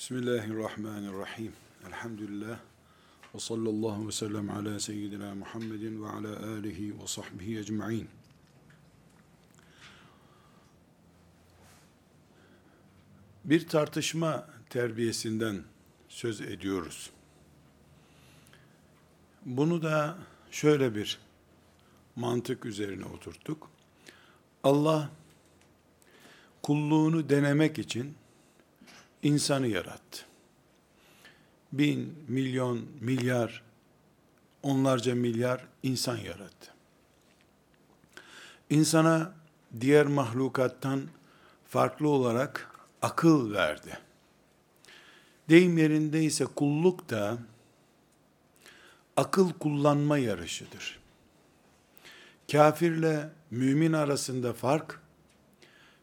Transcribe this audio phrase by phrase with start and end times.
[0.00, 1.52] Bismillahirrahmanirrahim.
[1.88, 2.58] Elhamdülillah.
[3.34, 8.08] Ve sallallahu ve sellem ala seyyidina Muhammedin ve ala alihi ve sahbihi ecma'in.
[13.44, 15.62] Bir tartışma terbiyesinden
[16.08, 17.10] söz ediyoruz.
[19.46, 20.18] Bunu da
[20.50, 21.18] şöyle bir
[22.16, 23.70] mantık üzerine oturttuk.
[24.62, 25.10] Allah
[26.62, 28.14] kulluğunu denemek için
[29.22, 30.24] insanı yarattı.
[31.72, 33.62] Bin, milyon, milyar,
[34.62, 36.74] onlarca milyar insan yarattı.
[38.70, 39.32] İnsana
[39.80, 41.02] diğer mahlukattan
[41.68, 42.70] farklı olarak
[43.02, 43.98] akıl verdi.
[45.48, 47.38] Deyim yerinde ise kulluk da
[49.16, 51.00] akıl kullanma yarışıdır.
[52.52, 55.00] Kafirle mümin arasında fark,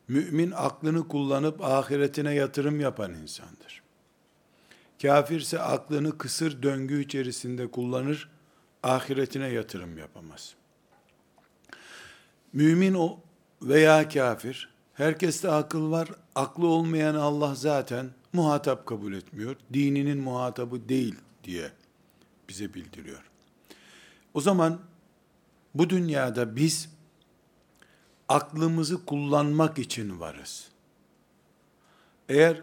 [0.08, 3.82] mümin aklını kullanıp ahiretine yatırım yapan insandır.
[5.02, 8.30] Kafirse aklını kısır döngü içerisinde kullanır,
[8.84, 10.56] ahiretine yatırım yapamaz.
[12.54, 13.20] Mümin o
[13.62, 21.16] veya kafir, herkeste akıl var, aklı olmayan Allah zaten muhatap kabul etmiyor, dininin muhatabı değil
[21.44, 21.72] diye
[22.50, 23.24] bize bildiriyor.
[24.34, 24.80] O zaman
[25.76, 26.90] bu dünyada biz
[28.30, 30.68] aklımızı kullanmak için varız.
[32.30, 32.62] Eğer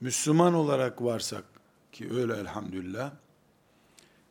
[0.00, 1.44] Müslüman olarak varsak
[1.92, 3.12] ki öyle elhamdülillah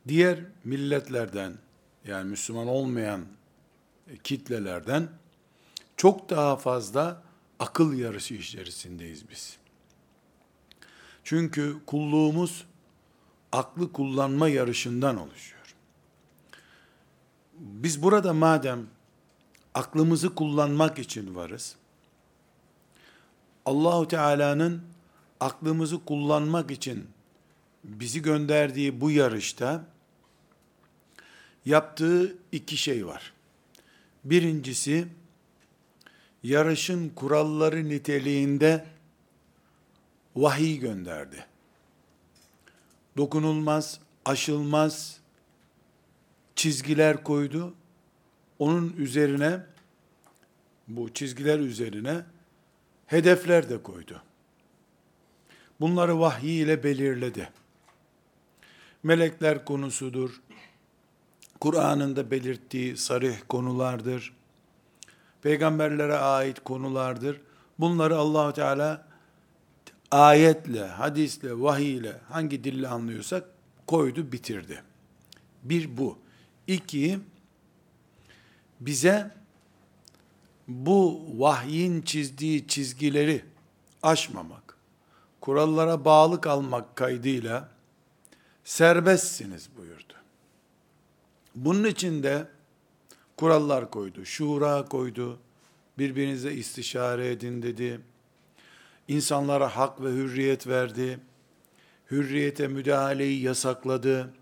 [0.08, 1.54] diğer milletlerden
[2.04, 3.24] yani Müslüman olmayan
[4.24, 5.08] kitlelerden
[5.96, 7.22] çok daha fazla
[7.58, 9.58] akıl yarışı içerisindeyiz biz.
[11.24, 12.66] Çünkü kulluğumuz
[13.52, 15.74] aklı kullanma yarışından oluşuyor.
[17.52, 18.86] Biz burada madem
[19.74, 21.76] aklımızı kullanmak için varız.
[23.66, 24.82] Allahu Teala'nın
[25.40, 27.08] aklımızı kullanmak için
[27.84, 29.84] bizi gönderdiği bu yarışta
[31.64, 33.32] yaptığı iki şey var.
[34.24, 35.08] Birincisi
[36.42, 38.86] yarışın kuralları niteliğinde
[40.36, 41.46] vahiy gönderdi.
[43.16, 45.18] Dokunulmaz, aşılmaz
[46.56, 47.74] çizgiler koydu
[48.58, 49.60] onun üzerine
[50.88, 52.22] bu çizgiler üzerine
[53.06, 54.22] hedefler de koydu.
[55.80, 57.48] Bunları vahiy ile belirledi.
[59.02, 60.40] Melekler konusudur.
[61.60, 64.32] Kur'an'ın da belirttiği sarih konulardır.
[65.42, 67.40] Peygamberlere ait konulardır.
[67.78, 69.06] Bunları Allahu Teala
[70.10, 73.44] ayetle, hadisle, vahiy ile hangi dille anlıyorsak
[73.86, 74.82] koydu, bitirdi.
[75.62, 76.18] Bir bu.
[76.66, 77.18] İki,
[78.80, 79.30] bize
[80.68, 83.44] bu vahyin çizdiği çizgileri
[84.02, 84.76] aşmamak,
[85.40, 87.68] kurallara bağlı kalmak kaydıyla
[88.64, 90.14] serbestsiniz buyurdu.
[91.54, 92.48] Bunun için de
[93.36, 95.38] kurallar koydu, şura koydu,
[95.98, 98.00] birbirinize istişare edin dedi.
[99.08, 101.20] İnsanlara hak ve hürriyet verdi.
[102.10, 104.34] Hürriyete müdahaleyi yasakladı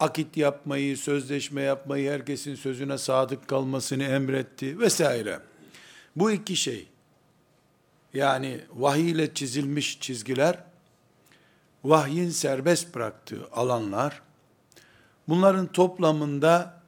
[0.00, 5.40] akit yapmayı, sözleşme yapmayı, herkesin sözüne sadık kalmasını emretti vesaire.
[6.16, 6.88] Bu iki şey,
[8.14, 10.64] yani vahiy ile çizilmiş çizgiler,
[11.84, 14.22] vahyin serbest bıraktığı alanlar,
[15.28, 16.82] bunların toplamında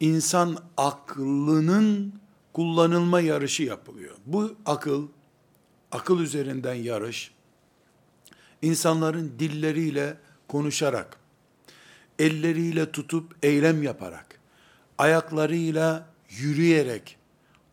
[0.00, 2.20] insan aklının
[2.52, 4.16] kullanılma yarışı yapılıyor.
[4.26, 5.08] Bu akıl,
[5.92, 7.30] akıl üzerinden yarış,
[8.62, 10.16] insanların dilleriyle
[10.48, 11.19] konuşarak,
[12.20, 14.40] elleriyle tutup eylem yaparak,
[14.98, 17.16] ayaklarıyla yürüyerek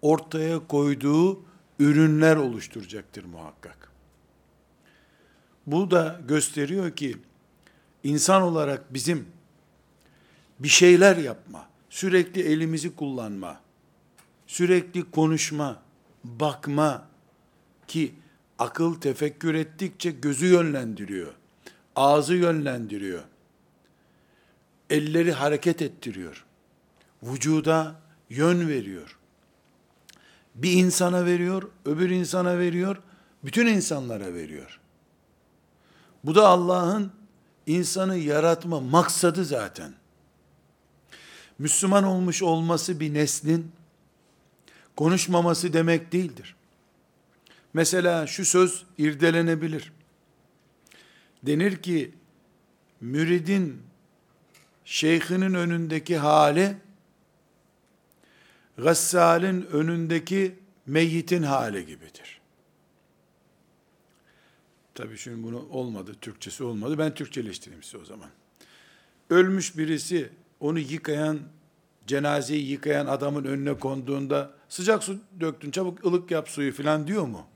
[0.01, 1.41] ortaya koyduğu
[1.79, 3.91] ürünler oluşturacaktır muhakkak.
[5.67, 7.17] Bu da gösteriyor ki
[8.03, 9.25] insan olarak bizim
[10.59, 13.61] bir şeyler yapma, sürekli elimizi kullanma,
[14.47, 15.81] sürekli konuşma,
[16.23, 17.07] bakma
[17.87, 18.13] ki
[18.59, 21.33] akıl tefekkür ettikçe gözü yönlendiriyor,
[21.95, 23.23] ağzı yönlendiriyor
[24.89, 26.45] elleri hareket ettiriyor.
[27.23, 27.95] Vücuda
[28.29, 29.17] yön veriyor.
[30.55, 32.97] Bir insana veriyor, öbür insana veriyor,
[33.43, 34.79] bütün insanlara veriyor.
[36.23, 37.11] Bu da Allah'ın
[37.65, 39.93] insanı yaratma maksadı zaten.
[41.59, 43.71] Müslüman olmuş olması bir neslin
[44.95, 46.55] konuşmaması demek değildir.
[47.73, 49.91] Mesela şu söz irdelenebilir.
[51.43, 52.11] Denir ki
[53.01, 53.86] müridin
[54.87, 56.77] şeyhinin önündeki hali,
[58.77, 62.41] gassalin önündeki meyyitin hali gibidir.
[64.95, 66.97] Tabii şimdi bunu olmadı, Türkçesi olmadı.
[66.97, 68.29] Ben Türkçeleştireyim size o zaman.
[69.29, 70.29] Ölmüş birisi
[70.59, 71.39] onu yıkayan,
[72.07, 77.47] cenazeyi yıkayan adamın önüne konduğunda sıcak su döktün çabuk ılık yap suyu filan diyor mu?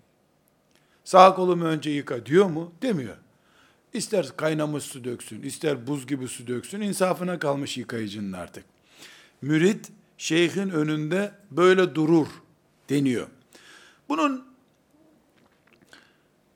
[1.03, 2.73] Sağ kolumu önce yıka diyor mu?
[2.81, 3.17] Demiyor.
[3.93, 8.65] İster kaynamış su döksün, ister buz gibi su döksün, insafına kalmış yıkayıcının artık.
[9.41, 12.27] Mürit, şeyhin önünde böyle durur
[12.89, 13.27] deniyor.
[14.09, 14.45] Bunun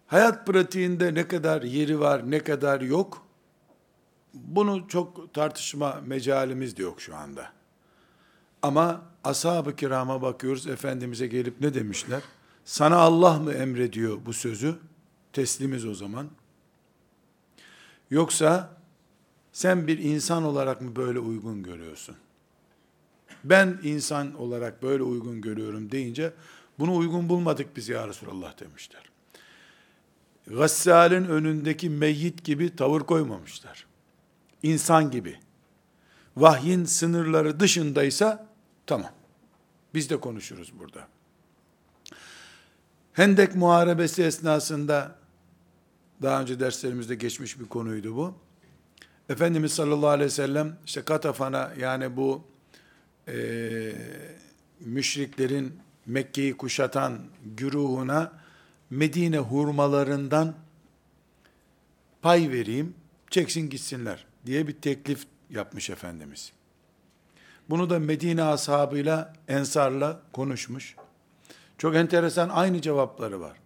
[0.07, 3.25] hayat pratiğinde ne kadar yeri var, ne kadar yok,
[4.33, 7.51] bunu çok tartışma mecalimiz de yok şu anda.
[8.61, 12.21] Ama ashab-ı kirama bakıyoruz, Efendimiz'e gelip ne demişler?
[12.65, 14.75] Sana Allah mı emrediyor bu sözü?
[15.33, 16.29] Teslimiz o zaman.
[18.09, 18.77] Yoksa
[19.51, 22.15] sen bir insan olarak mı böyle uygun görüyorsun?
[23.43, 26.33] Ben insan olarak böyle uygun görüyorum deyince
[26.79, 29.09] bunu uygun bulmadık biz ya Resulallah demişler.
[30.47, 33.85] Gassal'in önündeki meyyit gibi tavır koymamışlar.
[34.63, 35.39] İnsan gibi.
[36.37, 38.47] Vahyin sınırları dışındaysa
[38.87, 39.11] tamam.
[39.93, 41.07] Biz de konuşuruz burada.
[43.13, 45.15] Hendek muharebesi esnasında
[46.21, 48.33] daha önce derslerimizde geçmiş bir konuydu bu.
[49.29, 52.43] Efendimiz sallallahu aleyhi ve sellem işte Katafan'a yani bu
[53.27, 53.35] e,
[54.79, 57.19] müşriklerin Mekke'yi kuşatan
[57.57, 58.31] güruhuna
[58.89, 60.55] Medine hurmalarından
[62.21, 62.93] pay vereyim,
[63.29, 66.51] çeksin gitsinler diye bir teklif yapmış Efendimiz.
[67.69, 70.95] Bunu da Medine ashabıyla, Ensar'la konuşmuş.
[71.77, 73.57] Çok enteresan aynı cevapları var.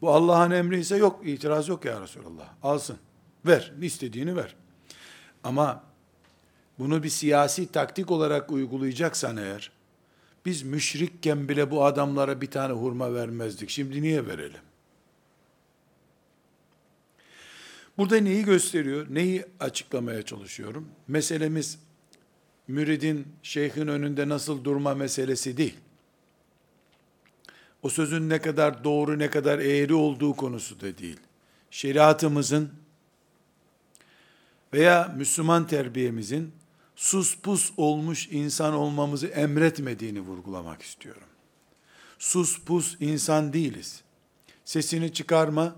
[0.00, 2.54] Bu Allah'ın emri ise yok, itiraz yok ya Resulallah.
[2.62, 2.96] Alsın,
[3.46, 4.54] ver, istediğini ver.
[5.44, 5.84] Ama
[6.78, 9.70] bunu bir siyasi taktik olarak uygulayacaksan eğer,
[10.46, 13.70] biz müşrikken bile bu adamlara bir tane hurma vermezdik.
[13.70, 14.60] Şimdi niye verelim?
[17.98, 19.06] Burada neyi gösteriyor?
[19.10, 20.88] Neyi açıklamaya çalışıyorum?
[21.08, 21.78] Meselemiz
[22.68, 25.76] müridin şeyhin önünde nasıl durma meselesi değil.
[27.82, 31.20] O sözün ne kadar doğru ne kadar eğri olduğu konusu da değil.
[31.70, 32.72] Şeriatımızın
[34.72, 36.52] veya Müslüman terbiyemizin
[36.96, 41.22] sus pus olmuş insan olmamızı emretmediğini vurgulamak istiyorum.
[42.18, 44.02] Sus pus insan değiliz.
[44.64, 45.76] Sesini çıkarma,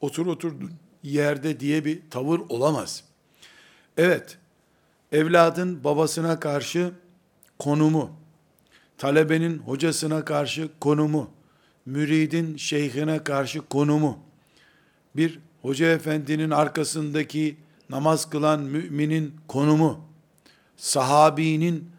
[0.00, 3.04] otur oturdun yerde diye bir tavır olamaz.
[3.96, 4.38] Evet,
[5.12, 6.92] evladın babasına karşı
[7.58, 8.10] konumu,
[8.98, 11.30] talebenin hocasına karşı konumu,
[11.86, 14.18] müridin şeyhine karşı konumu,
[15.16, 17.56] bir hoca efendinin arkasındaki
[17.90, 20.04] namaz kılan müminin konumu,
[20.76, 21.90] sahabinin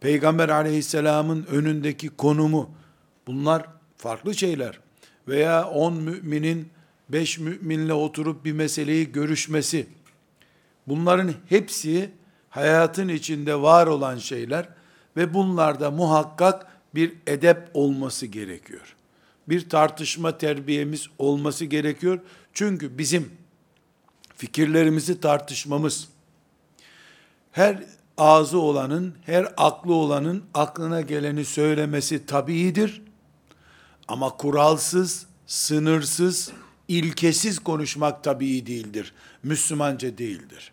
[0.00, 2.70] Peygamber aleyhisselamın önündeki konumu,
[3.26, 3.66] bunlar
[3.96, 4.80] farklı şeyler.
[5.28, 6.68] Veya on müminin
[7.08, 9.86] beş müminle oturup bir meseleyi görüşmesi,
[10.86, 12.10] bunların hepsi
[12.50, 14.68] hayatın içinde var olan şeyler
[15.16, 18.95] ve bunlarda muhakkak bir edep olması gerekiyor.
[19.48, 22.18] Bir tartışma terbiyemiz olması gerekiyor.
[22.54, 23.30] Çünkü bizim
[24.36, 26.08] fikirlerimizi tartışmamız,
[27.52, 27.82] her
[28.18, 33.02] ağzı olanın, her aklı olanın aklına geleni söylemesi tabiidir.
[34.08, 36.52] Ama kuralsız, sınırsız,
[36.88, 39.12] ilkesiz konuşmak tabii değildir.
[39.42, 40.72] Müslümanca değildir.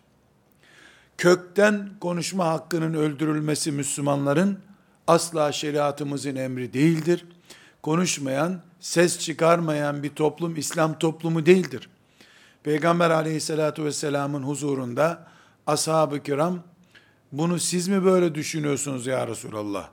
[1.18, 4.58] Kökten konuşma hakkının öldürülmesi Müslümanların
[5.06, 7.24] asla şeriatımızın emri değildir.
[7.84, 11.88] Konuşmayan, ses çıkarmayan bir toplum İslam toplumu değildir.
[12.62, 15.26] Peygamber aleyhissalatu vesselamın huzurunda
[15.66, 16.58] ashab-ı kiram
[17.32, 19.88] bunu siz mi böyle düşünüyorsunuz ya Resulallah?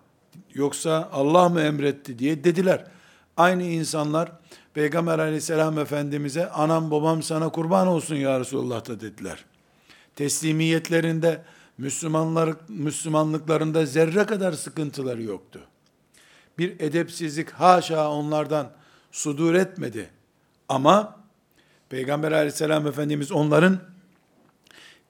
[0.54, 2.86] Yoksa Allah mı emretti diye dediler.
[3.38, 4.32] Aynı insanlar
[4.74, 9.46] Peygamber aleyhisselam efendimize anam babam sana kurban olsun ya Resulullah da dediler.
[10.16, 11.44] Teslimiyetlerinde
[11.78, 15.62] Müslümanlar, Müslümanlıklarında zerre kadar sıkıntıları yoktu.
[16.58, 18.72] Bir edepsizlik haşa onlardan
[19.12, 20.10] sudur etmedi.
[20.70, 21.22] Ama
[21.90, 23.80] Peygamber aleyhisselam efendimiz onların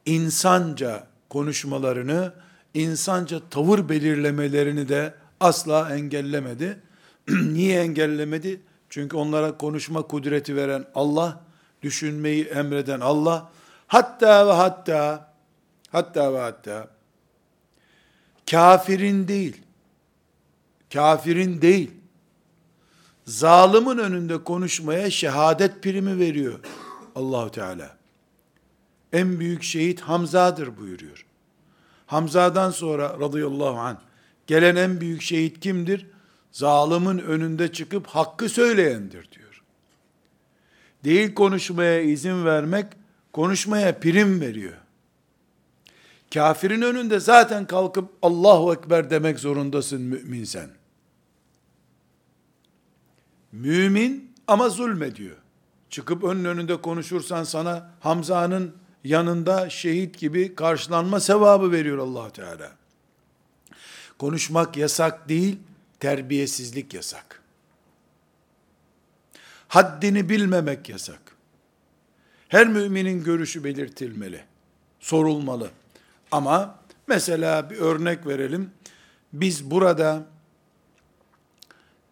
[0.06, 2.34] insanca konuşmalarını,
[2.74, 6.80] insanca tavır belirlemelerini de asla engellemedi.
[7.30, 8.62] Niye engellemedi?
[8.90, 11.40] Çünkü onlara konuşma kudreti veren Allah,
[11.82, 13.52] düşünmeyi emreden Allah,
[13.88, 15.34] hatta ve hatta,
[15.92, 16.88] hatta ve hatta,
[18.52, 19.62] kafirin değil,
[20.94, 21.92] kafirin değil,
[23.26, 26.60] zalimin önünde konuşmaya şehadet primi veriyor
[27.16, 27.98] Allahu Teala.
[29.14, 31.26] En büyük şehit Hamza'dır buyuruyor.
[32.06, 33.98] Hamza'dan sonra radıyallahu anh
[34.48, 36.08] gelen en büyük şehit kimdir?
[36.52, 39.64] zalimin önünde çıkıp hakkı söyleyendir diyor.
[41.04, 42.86] değil konuşmaya izin vermek,
[43.34, 44.74] konuşmaya prim veriyor.
[46.34, 50.81] Kafirin önünde zaten kalkıp Allahu Ekber demek zorundasın mümin sen.
[53.52, 55.36] Mümin ama zulmediyor.
[55.90, 62.72] Çıkıp önün önünde konuşursan sana Hamza'nın yanında şehit gibi karşılanma sevabı veriyor allah Teala.
[64.20, 65.60] Konuşmak yasak değil,
[66.00, 67.42] terbiyesizlik yasak.
[69.68, 71.22] Haddini bilmemek yasak.
[72.48, 74.44] Her müminin görüşü belirtilmeli,
[75.00, 75.70] sorulmalı.
[76.32, 78.72] Ama mesela bir örnek verelim.
[79.34, 80.26] Biz burada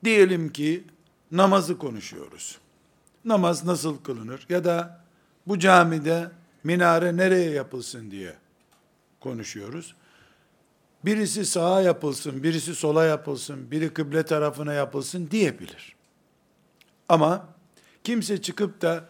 [0.04, 0.84] diyelim ki
[1.32, 2.58] namazı konuşuyoruz.
[3.26, 4.46] Namaz nasıl kılınır?
[4.50, 5.02] Ya da
[5.48, 6.32] bu camide
[6.64, 8.36] minare nereye yapılsın diye
[9.20, 9.96] konuşuyoruz.
[11.06, 15.96] Birisi sağa yapılsın, birisi sola yapılsın, biri kıble tarafına yapılsın diyebilir.
[17.10, 17.48] Ama
[18.04, 19.06] kimse çıkıp da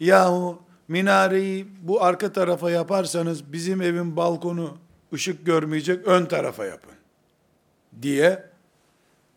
[0.00, 4.78] yahu minareyi bu arka tarafa yaparsanız bizim evin balkonu
[5.12, 6.94] ışık görmeyecek ön tarafa yapın
[8.02, 8.53] diye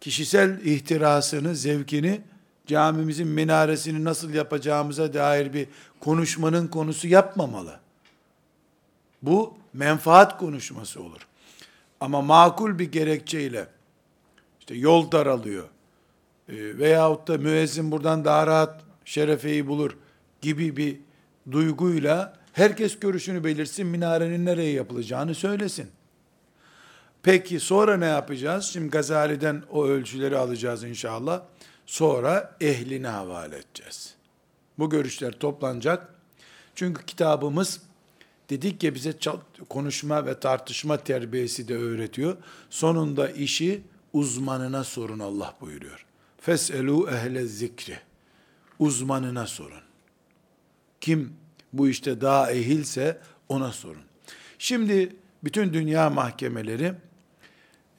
[0.02, 2.22] kişisel ihtirasını, zevkini
[2.68, 5.68] camimizin minaresini nasıl yapacağımıza dair bir
[6.00, 7.80] konuşmanın konusu yapmamalı.
[9.22, 11.28] Bu menfaat konuşması olur.
[12.00, 13.68] Ama makul bir gerekçeyle
[14.60, 15.68] işte yol daralıyor
[16.50, 19.98] e, veyahut da müezzin buradan daha rahat şerefeyi bulur
[20.42, 20.98] gibi bir
[21.52, 25.90] duyguyla herkes görüşünü belirsin, minarenin nereye yapılacağını söylesin.
[27.28, 28.66] Peki sonra ne yapacağız?
[28.66, 31.42] Şimdi Gazali'den o ölçüleri alacağız inşallah.
[31.86, 34.16] Sonra ehline havale edeceğiz.
[34.80, 36.14] Bu görüşler toplanacak.
[36.76, 37.82] Çünkü kitabımız
[38.50, 39.14] dedik ya bize
[39.70, 42.38] konuşma ve tartışma terbiyesi de öğretiyor.
[42.70, 43.82] Sonunda işi
[44.14, 46.06] uzmanına sorun Allah buyuruyor.
[46.42, 48.00] Feselu ehle zikri.
[48.80, 49.84] Uzmanına sorun.
[51.02, 51.34] Kim
[51.74, 54.04] bu işte daha ehilse ona sorun.
[54.60, 56.94] Şimdi bütün dünya mahkemeleri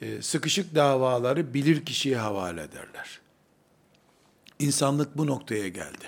[0.00, 3.20] e, sıkışık davaları bilir kişiye havale ederler.
[4.58, 6.04] İnsanlık bu noktaya geldi.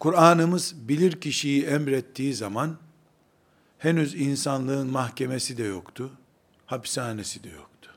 [0.00, 2.76] Kur'an'ımız bilir kişiyi emrettiği zaman
[3.78, 6.10] henüz insanlığın mahkemesi de yoktu,
[6.66, 7.90] hapishanesi de yoktu.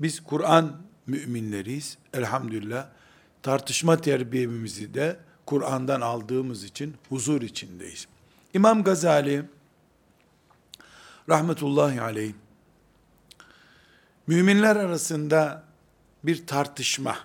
[0.00, 0.76] Biz Kur'an
[1.06, 1.98] müminleriyiz.
[2.14, 2.86] Elhamdülillah
[3.42, 8.06] tartışma terbiyemizi de Kur'an'dan aldığımız için huzur içindeyiz.
[8.54, 9.44] İmam Gazali
[11.28, 12.32] rahmetullahi aleyh
[14.26, 15.64] müminler arasında
[16.24, 17.18] bir tartışma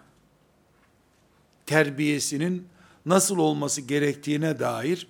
[1.65, 2.67] terbiyesinin
[3.05, 5.07] nasıl olması gerektiğine dair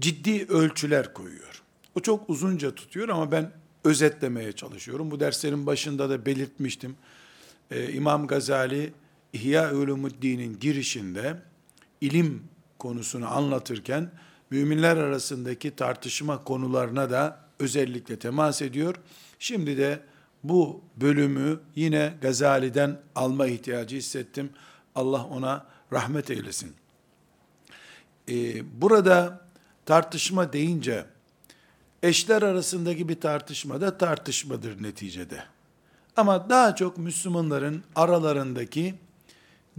[0.00, 1.62] ciddi ölçüler koyuyor.
[1.94, 3.52] O çok uzunca tutuyor ama ben
[3.84, 5.10] özetlemeye çalışıyorum.
[5.10, 6.96] Bu derslerin başında da belirtmiştim.
[7.70, 8.92] Ee, İmam Gazali
[9.32, 11.42] İhya Ulumuddin'in girişinde
[12.00, 12.42] ilim
[12.78, 14.10] konusunu anlatırken
[14.50, 18.94] müminler arasındaki tartışma konularına da özellikle temas ediyor.
[19.38, 20.00] Şimdi de
[20.44, 24.50] bu bölümü yine Gazali'den alma ihtiyacı hissettim.
[24.94, 26.74] Allah ona rahmet eylesin.
[28.28, 29.40] Ee, burada
[29.86, 31.04] tartışma deyince
[32.02, 35.44] eşler arasındaki bir tartışma da tartışmadır neticede.
[36.16, 38.94] Ama daha çok Müslümanların aralarındaki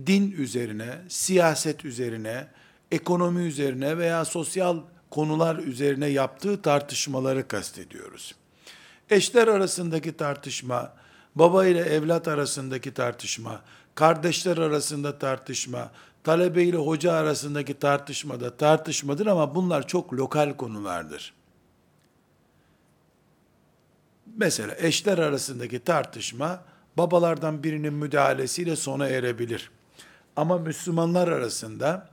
[0.08, 2.48] din üzerine, siyaset üzerine,
[2.92, 8.36] ekonomi üzerine veya sosyal konular üzerine yaptığı tartışmaları kastediyoruz.
[9.10, 10.94] Eşler arasındaki tartışma,
[11.36, 13.62] baba ile evlat arasındaki tartışma,
[13.96, 15.92] kardeşler arasında tartışma,
[16.24, 21.34] talebe ile hoca arasındaki tartışma da tartışmadır ama bunlar çok lokal konulardır.
[24.38, 26.63] Mesela eşler arasındaki tartışma
[26.98, 29.72] babalardan birinin müdahalesiyle sona erebilir.
[30.36, 32.10] Ama Müslümanlar arasında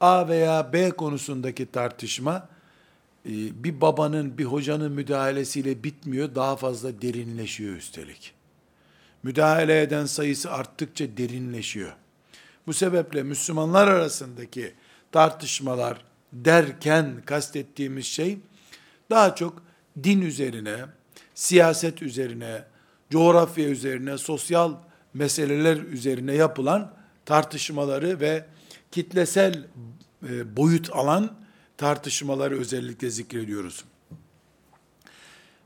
[0.00, 2.48] A veya B konusundaki tartışma
[3.24, 8.34] bir babanın, bir hocanın müdahalesiyle bitmiyor, daha fazla derinleşiyor üstelik.
[9.22, 11.92] Müdahale eden sayısı arttıkça derinleşiyor.
[12.66, 14.74] Bu sebeple Müslümanlar arasındaki
[15.12, 18.38] tartışmalar derken kastettiğimiz şey
[19.10, 19.62] daha çok
[20.04, 20.76] din üzerine,
[21.34, 22.64] siyaset üzerine,
[23.10, 24.74] coğrafya üzerine, sosyal
[25.14, 26.94] meseleler üzerine yapılan
[27.26, 28.46] tartışmaları ve
[28.90, 29.64] kitlesel
[30.28, 31.30] e, boyut alan
[31.80, 33.84] tartışmaları özellikle zikrediyoruz.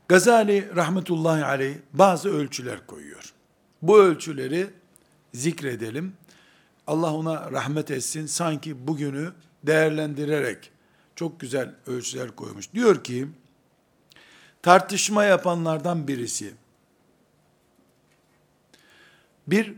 [0.07, 3.33] Gazali rahmetullahi aleyh bazı ölçüler koyuyor.
[3.81, 4.69] Bu ölçüleri
[5.33, 6.13] zikredelim.
[6.87, 8.25] Allah ona rahmet etsin.
[8.25, 9.31] Sanki bugünü
[9.63, 10.71] değerlendirerek
[11.15, 12.73] çok güzel ölçüler koymuş.
[12.73, 13.27] Diyor ki,
[14.61, 16.53] tartışma yapanlardan birisi,
[19.47, 19.73] bir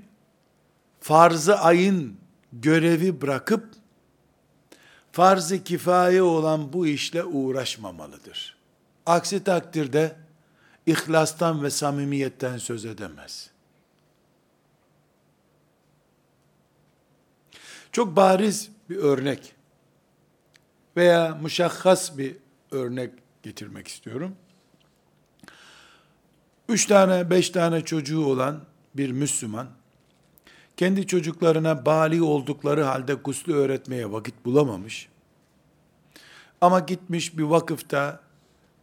[1.02, 2.18] farzı ayın
[2.54, 3.77] görevi bırakıp
[5.18, 8.58] farz-ı kifaye olan bu işle uğraşmamalıdır.
[9.06, 10.16] Aksi takdirde
[10.86, 13.50] ihlastan ve samimiyetten söz edemez.
[17.92, 19.56] Çok bariz bir örnek
[20.98, 22.36] veya muşahhas bir
[22.72, 24.36] örnek getirmek istiyorum.
[26.70, 29.68] Üç tane, beş tane çocuğu olan bir Müslüman,
[30.78, 35.10] kendi çocuklarına bali oldukları halde guslu öğretmeye vakit bulamamış.
[36.62, 38.22] Ama gitmiş bir vakıfta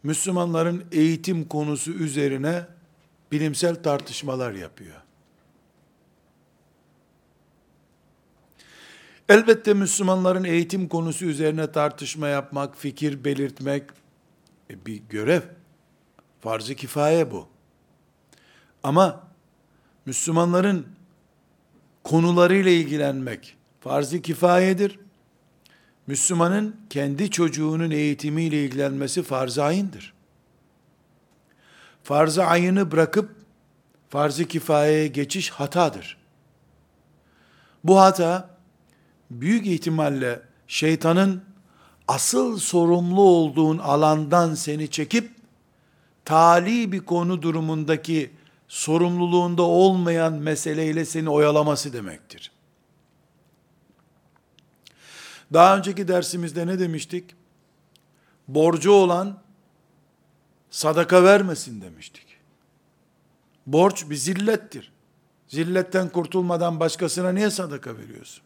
[0.03, 2.65] Müslümanların eğitim konusu üzerine
[3.31, 4.95] bilimsel tartışmalar yapıyor.
[9.29, 13.83] Elbette Müslümanların eğitim konusu üzerine tartışma yapmak, fikir belirtmek
[14.69, 15.41] e, bir görev.
[16.41, 17.47] Farz-ı kifaye bu.
[18.83, 19.27] Ama
[20.05, 20.94] Müslümanların
[22.05, 24.99] konularıyla ilgilenmek farz-ı kifayedir.
[26.07, 30.13] Müslümanın kendi çocuğunun eğitimiyle ilgilenmesi farz-ı ayındır.
[32.03, 33.35] Farz-ı ayını bırakıp
[34.09, 36.17] farz-ı kifayeye geçiş hatadır.
[37.83, 38.49] Bu hata
[39.31, 41.43] büyük ihtimalle şeytanın
[42.07, 45.31] asıl sorumlu olduğun alandan seni çekip
[46.25, 48.31] tali bir konu durumundaki
[48.75, 52.51] sorumluluğunda olmayan meseleyle seni oyalaması demektir.
[55.53, 57.35] Daha önceki dersimizde ne demiştik?
[58.47, 59.41] Borcu olan
[60.69, 62.37] sadaka vermesin demiştik.
[63.65, 64.91] Borç bir zillettir.
[65.47, 68.43] Zilletten kurtulmadan başkasına niye sadaka veriyorsun?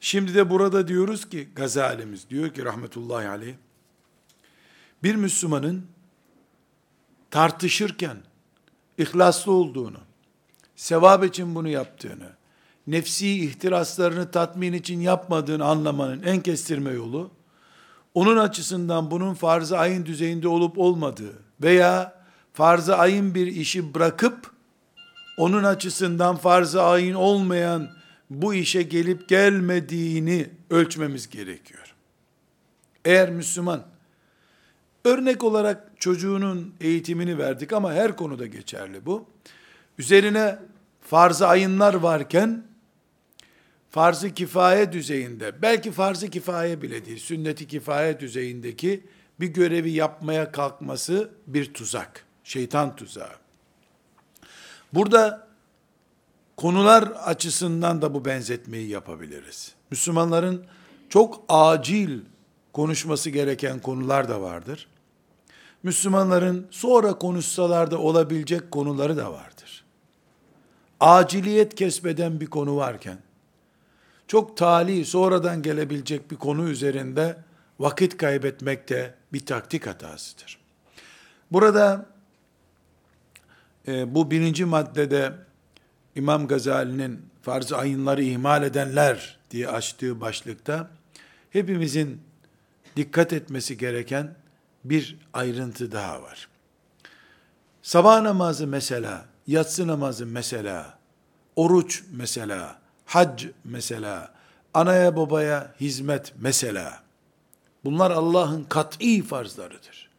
[0.00, 3.54] Şimdi de burada diyoruz ki Gazalimiz diyor ki rahmetullahi aleyh
[5.02, 5.97] bir Müslümanın
[7.30, 8.16] tartışırken
[8.98, 9.98] ihlaslı olduğunu,
[10.76, 12.32] sevap için bunu yaptığını,
[12.86, 17.30] nefsi ihtiraslarını tatmin için yapmadığını anlamanın en kestirme yolu,
[18.14, 24.52] onun açısından bunun farz-ı ayın düzeyinde olup olmadığı veya farz-ı ayın bir işi bırakıp,
[25.36, 27.90] onun açısından farz-ı ayın olmayan
[28.30, 31.94] bu işe gelip gelmediğini ölçmemiz gerekiyor.
[33.04, 33.82] Eğer Müslüman,
[35.04, 39.26] örnek olarak çocuğunun eğitimini verdik ama her konuda geçerli bu.
[39.98, 40.58] Üzerine
[41.00, 42.64] farz-ı ayınlar varken,
[43.90, 49.06] farz-ı kifaye düzeyinde, belki farz-ı kifaye bile değil, sünnet-i kifaye düzeyindeki
[49.40, 53.32] bir görevi yapmaya kalkması bir tuzak, şeytan tuzağı.
[54.92, 55.48] Burada
[56.56, 59.74] konular açısından da bu benzetmeyi yapabiliriz.
[59.90, 60.66] Müslümanların
[61.08, 62.20] çok acil
[62.72, 64.88] konuşması gereken konular da vardır.
[65.88, 69.84] Müslümanların sonra konuşsalar da olabilecek konuları da vardır.
[71.00, 73.18] Aciliyet kesbeden bir konu varken,
[74.26, 77.36] çok tali sonradan gelebilecek bir konu üzerinde
[77.78, 80.58] vakit kaybetmek de bir taktik hatasıdır.
[81.52, 82.06] Burada
[83.88, 85.32] e, bu birinci maddede
[86.14, 90.90] İmam Gazali'nin farz-ı ayınları ihmal edenler diye açtığı başlıkta
[91.50, 92.20] hepimizin
[92.96, 94.34] dikkat etmesi gereken
[94.84, 96.48] bir ayrıntı daha var.
[97.82, 100.98] Sabah namazı mesela, yatsı namazı mesela,
[101.56, 104.34] oruç mesela, hac mesela,
[104.74, 107.02] anaya babaya hizmet mesela,
[107.84, 110.10] bunlar Allah'ın kat'i farzlarıdır.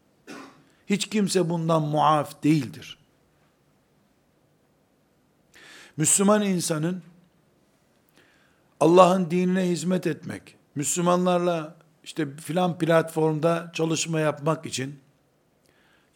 [0.88, 2.98] Hiç kimse bundan muaf değildir.
[5.98, 7.04] Müslüman insanın
[8.80, 11.76] Allah'ın dinine hizmet etmek, Müslümanlarla
[12.10, 15.00] işte filan platformda çalışma yapmak için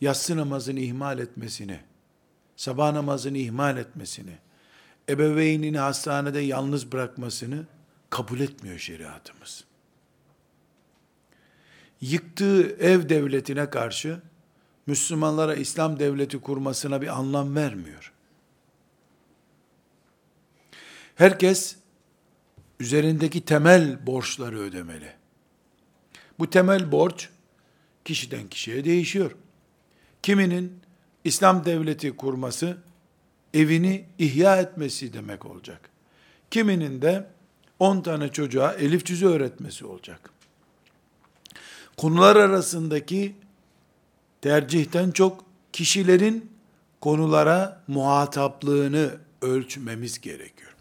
[0.01, 1.79] yatsı namazını ihmal etmesini,
[2.55, 4.37] sabah namazını ihmal etmesini,
[5.09, 7.65] ebeveynini hastanede yalnız bırakmasını
[8.09, 9.63] kabul etmiyor şeriatımız.
[12.01, 14.21] Yıktığı ev devletine karşı
[14.87, 18.13] Müslümanlara İslam devleti kurmasına bir anlam vermiyor.
[21.15, 21.75] Herkes
[22.79, 25.22] üzerindeki temel borçları ödemeli.
[26.39, 27.29] Bu temel borç
[28.05, 29.31] kişiden kişiye değişiyor.
[30.21, 30.79] Kiminin
[31.23, 32.77] İslam devleti kurması
[33.53, 35.89] evini ihya etmesi demek olacak.
[36.51, 37.27] Kiminin de
[37.79, 40.29] 10 tane çocuğa elif cüzü öğretmesi olacak.
[41.97, 43.35] Konular arasındaki
[44.41, 46.51] tercihten çok kişilerin
[47.01, 50.75] konulara muhataplığını ölçmemiz gerekiyor.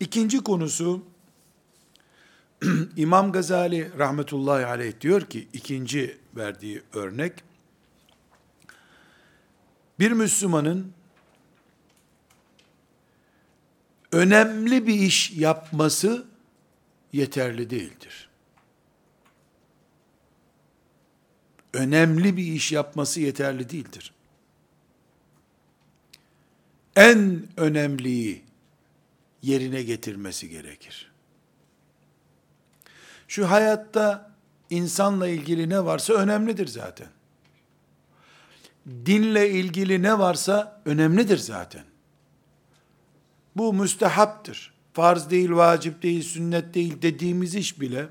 [0.00, 1.02] İkinci konusu
[2.96, 7.32] İmam Gazali rahmetullahi aleyh diyor ki ikinci verdiği örnek
[9.98, 10.92] bir Müslümanın
[14.12, 16.26] önemli bir iş yapması
[17.12, 18.28] yeterli değildir.
[21.72, 24.12] Önemli bir iş yapması yeterli değildir.
[26.96, 28.42] En önemliyi
[29.42, 31.09] yerine getirmesi gerekir.
[33.30, 34.30] Şu hayatta
[34.70, 37.06] insanla ilgili ne varsa önemlidir zaten.
[38.86, 41.84] Dinle ilgili ne varsa önemlidir zaten.
[43.56, 44.74] Bu müstehaptır.
[44.92, 48.08] Farz değil, vacip değil, sünnet değil dediğimiz iş bile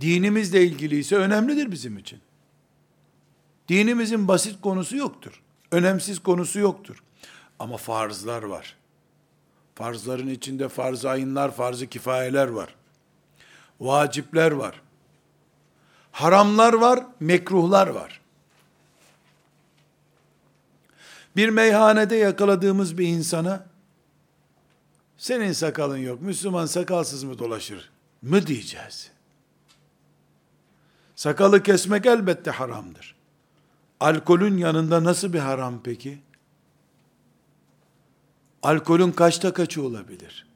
[0.00, 2.20] dinimizle ilgili ise önemlidir bizim için.
[3.68, 5.42] Dinimizin basit konusu yoktur.
[5.70, 7.02] Önemsiz konusu yoktur.
[7.58, 8.76] Ama farzlar var.
[9.74, 12.74] Farzların içinde farz-ı ayınlar, farz-ı kifayeler var.
[13.80, 14.80] Vacipler var.
[16.12, 18.20] Haramlar var, mekruhlar var.
[21.36, 23.66] Bir meyhanede yakaladığımız bir insana
[25.16, 27.90] senin sakalın yok, Müslüman sakalsız mı dolaşır
[28.22, 29.10] mı diyeceğiz.
[31.16, 33.14] Sakalı kesmek elbette haramdır.
[34.00, 36.18] Alkolün yanında nasıl bir haram peki?
[38.62, 40.46] Alkolün kaçta kaçı olabilir?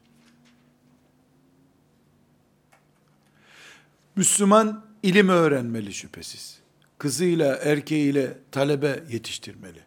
[4.18, 6.58] Müslüman ilim öğrenmeli şüphesiz.
[6.98, 9.80] Kızıyla, erkeğiyle talebe yetiştirmeli.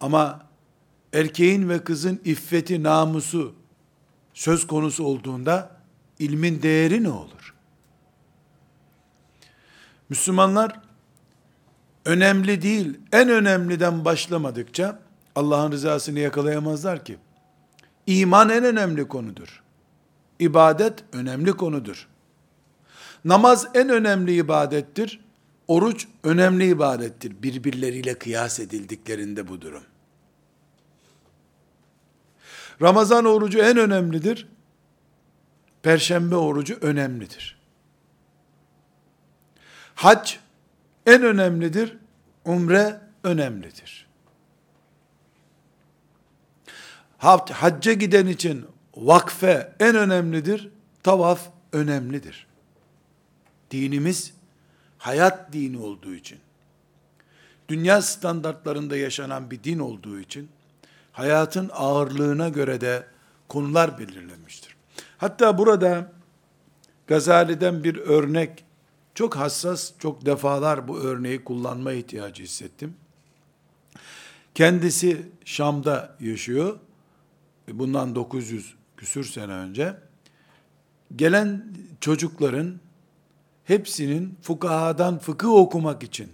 [0.00, 0.46] Ama
[1.12, 3.54] erkeğin ve kızın iffeti, namusu
[4.34, 5.76] söz konusu olduğunda
[6.18, 7.54] ilmin değeri ne olur?
[10.08, 10.80] Müslümanlar
[12.04, 15.00] önemli değil, en önemliden başlamadıkça
[15.34, 17.16] Allah'ın rızasını yakalayamazlar ki.
[18.06, 19.62] İman en önemli konudur.
[20.38, 22.08] İbadet önemli konudur.
[23.24, 25.24] Namaz en önemli ibadettir.
[25.68, 27.42] Oruç önemli ibadettir.
[27.42, 29.82] Birbirleriyle kıyas edildiklerinde bu durum.
[32.82, 34.48] Ramazan orucu en önemlidir.
[35.82, 37.58] Perşembe orucu önemlidir.
[39.94, 40.36] Hac
[41.06, 41.96] en önemlidir.
[42.44, 44.06] Umre önemlidir.
[47.18, 50.70] Hacca giden için vakfe en önemlidir.
[51.02, 51.40] Tavaf
[51.72, 52.43] önemlidir.
[53.74, 54.32] Dinimiz
[54.98, 56.38] hayat dini olduğu için,
[57.68, 60.48] dünya standartlarında yaşanan bir din olduğu için,
[61.12, 63.06] hayatın ağırlığına göre de
[63.48, 64.76] konular belirlenmiştir.
[65.18, 66.12] Hatta burada
[67.06, 68.64] Gazali'den bir örnek,
[69.14, 72.94] çok hassas, çok defalar bu örneği kullanma ihtiyacı hissettim.
[74.54, 76.78] Kendisi Şam'da yaşıyor.
[77.68, 79.96] Bundan 900 küsür sene önce.
[81.16, 81.64] Gelen
[82.00, 82.80] çocukların
[83.64, 86.32] hepsinin fukahadan fıkıh okumak için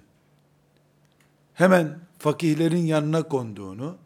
[1.55, 3.97] hemen fakihlerin yanına konduğunu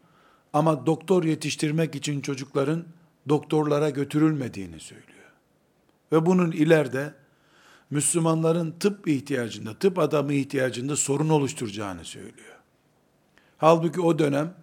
[0.53, 2.85] ama doktor yetiştirmek için çocukların
[3.29, 5.31] doktorlara götürülmediğini söylüyor.
[6.11, 7.13] Ve bunun ileride
[7.89, 12.55] Müslümanların tıp ihtiyacında, tıp adamı ihtiyacında sorun oluşturacağını söylüyor.
[13.57, 14.53] Halbuki o dönem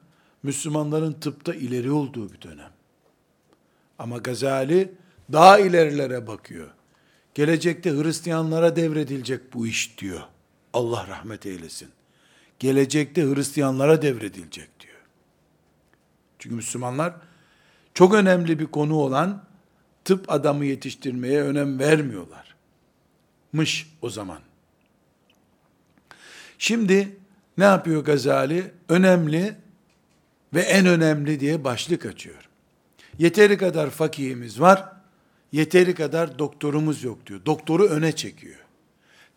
[0.42, 2.70] Müslümanların tıpta ileri olduğu bir dönem.
[3.98, 4.94] Ama Gazali
[5.32, 6.70] daha ilerilere bakıyor.
[7.34, 10.20] Gelecekte Hristiyanlara devredilecek bu iş diyor.
[10.72, 11.88] Allah rahmet eylesin.
[12.58, 15.00] Gelecekte Hristiyanlara devredilecek diyor.
[16.38, 17.14] Çünkü Müslümanlar
[17.94, 19.44] çok önemli bir konu olan
[20.04, 22.54] tıp adamı yetiştirmeye önem vermiyorlar.
[23.52, 24.38] Mış o zaman.
[26.58, 27.16] Şimdi
[27.58, 28.70] ne yapıyor Gazali?
[28.88, 29.54] Önemli
[30.54, 32.48] ve en önemli diye başlık açıyor.
[33.18, 34.91] Yeteri kadar fakihimiz var,
[35.52, 37.40] yeteri kadar doktorumuz yok diyor.
[37.46, 38.58] Doktoru öne çekiyor.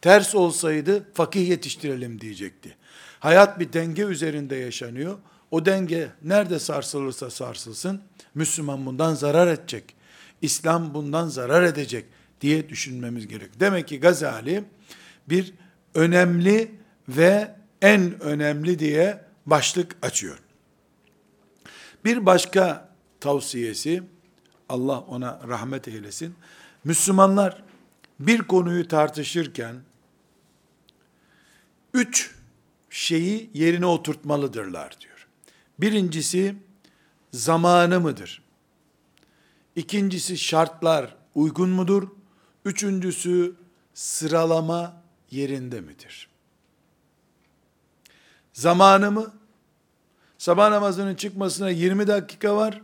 [0.02, 2.76] Ters olsaydı fakih yetiştirelim diyecekti.
[3.20, 5.18] Hayat bir denge üzerinde yaşanıyor.
[5.52, 8.02] O denge nerede sarsılırsa sarsılsın,
[8.36, 9.96] Müslüman bundan zarar edecek.
[10.42, 12.06] İslam bundan zarar edecek
[12.42, 13.60] diye düşünmemiz gerek.
[13.60, 14.64] Demek ki Gazali
[15.30, 15.54] bir
[15.94, 16.72] önemli
[17.10, 20.40] ve en önemli diye başlık açıyor.
[22.06, 24.04] Bir başka tavsiyesi,
[24.70, 26.36] Allah ona rahmet eylesin.
[26.84, 27.64] Müslümanlar
[28.20, 29.76] bir konuyu tartışırken
[31.94, 32.36] üç
[32.90, 35.28] şeyi yerine oturtmalıdırlar diyor.
[35.80, 36.56] Birincisi
[37.34, 38.42] zamanı mıdır?
[39.76, 42.08] İkincisi şartlar uygun mudur?
[42.66, 43.56] Üçüncüsü
[43.94, 45.02] sıralama
[45.32, 46.30] yerinde midir?
[48.54, 49.34] Zamanı mı?
[50.38, 52.82] Sabah namazının çıkmasına 20 dakika var.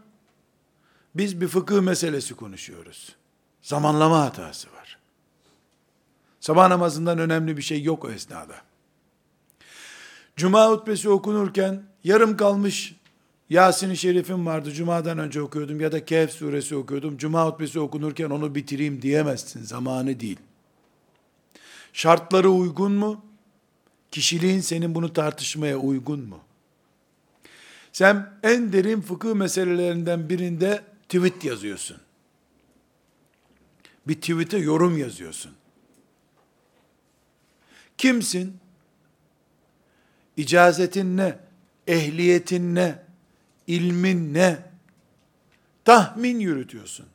[1.15, 3.15] Biz bir fıkıh meselesi konuşuyoruz.
[3.61, 4.97] Zamanlama hatası var.
[6.39, 8.55] Sabah namazından önemli bir şey yok o esnada.
[10.35, 12.95] Cuma hutbesi okunurken yarım kalmış
[13.49, 18.55] Yasin-i Şerif'im vardı, Cuma'dan önce okuyordum ya da Kehf suresi okuyordum, Cuma hutbesi okunurken onu
[18.55, 20.39] bitireyim diyemezsin, zamanı değil.
[21.93, 23.25] Şartları uygun mu?
[24.11, 26.39] Kişiliğin senin bunu tartışmaya uygun mu?
[27.91, 31.97] Sen en derin fıkıh meselelerinden birinde tweet yazıyorsun.
[34.07, 35.51] Bir tweet'e yorum yazıyorsun.
[37.97, 38.57] Kimsin?
[40.37, 41.39] İcazetin ne?
[41.87, 43.03] Ehliyetin ne?
[43.67, 44.57] İlmin ne?
[45.85, 47.05] Tahmin yürütüyorsun.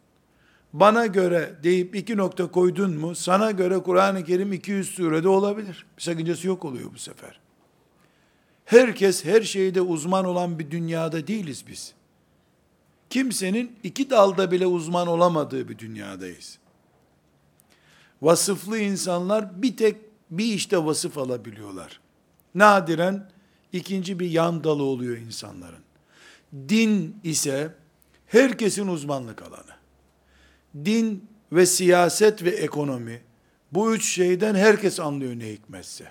[0.72, 5.86] Bana göre deyip iki nokta koydun mu, sana göre Kur'an-ı Kerim 200 surede olabilir.
[5.96, 7.40] Bir sakıncası yok oluyor bu sefer.
[8.64, 11.94] Herkes her şeyde uzman olan bir dünyada değiliz biz.
[13.10, 16.58] Kimsenin iki dalda bile uzman olamadığı bir dünyadayız.
[18.22, 19.96] Vasıflı insanlar bir tek
[20.30, 22.00] bir işte vasıf alabiliyorlar.
[22.54, 23.30] Nadiren
[23.72, 25.82] ikinci bir yan dalı oluyor insanların.
[26.68, 27.74] Din ise
[28.26, 29.76] herkesin uzmanlık alanı.
[30.84, 33.22] Din ve siyaset ve ekonomi
[33.72, 36.08] bu üç şeyden herkes anlıyor ne hikmetse.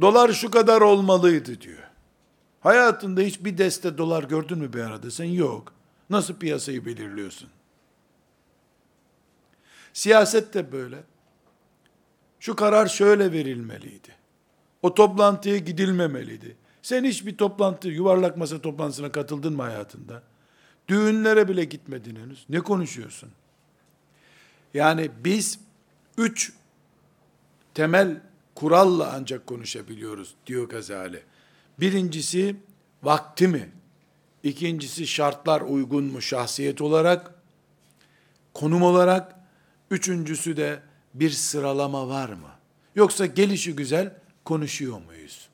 [0.00, 1.87] Dolar şu kadar olmalıydı diyor.
[2.60, 5.10] Hayatında hiç bir deste dolar gördün mü bir arada?
[5.10, 5.72] Sen yok.
[6.10, 7.48] Nasıl piyasayı belirliyorsun?
[9.92, 11.04] Siyaset de böyle.
[12.40, 14.08] Şu karar şöyle verilmeliydi.
[14.82, 16.56] O toplantıya gidilmemeliydi.
[16.82, 20.22] Sen hiç bir toplantı, yuvarlak masa toplantısına katıldın mı hayatında?
[20.88, 22.46] Düğünlere bile gitmedin henüz.
[22.48, 23.30] Ne konuşuyorsun?
[24.74, 25.60] Yani biz
[26.18, 26.52] üç
[27.74, 28.20] temel
[28.54, 31.22] kuralla ancak konuşabiliyoruz diyor Gazali.
[31.80, 32.56] Birincisi
[33.02, 33.70] vakti mi?
[34.42, 37.34] İkincisi şartlar uygun mu şahsiyet olarak?
[38.54, 39.34] Konum olarak?
[39.90, 40.82] Üçüncüsü de
[41.14, 42.50] bir sıralama var mı?
[42.94, 44.14] Yoksa gelişi güzel
[44.44, 45.48] konuşuyor muyuz?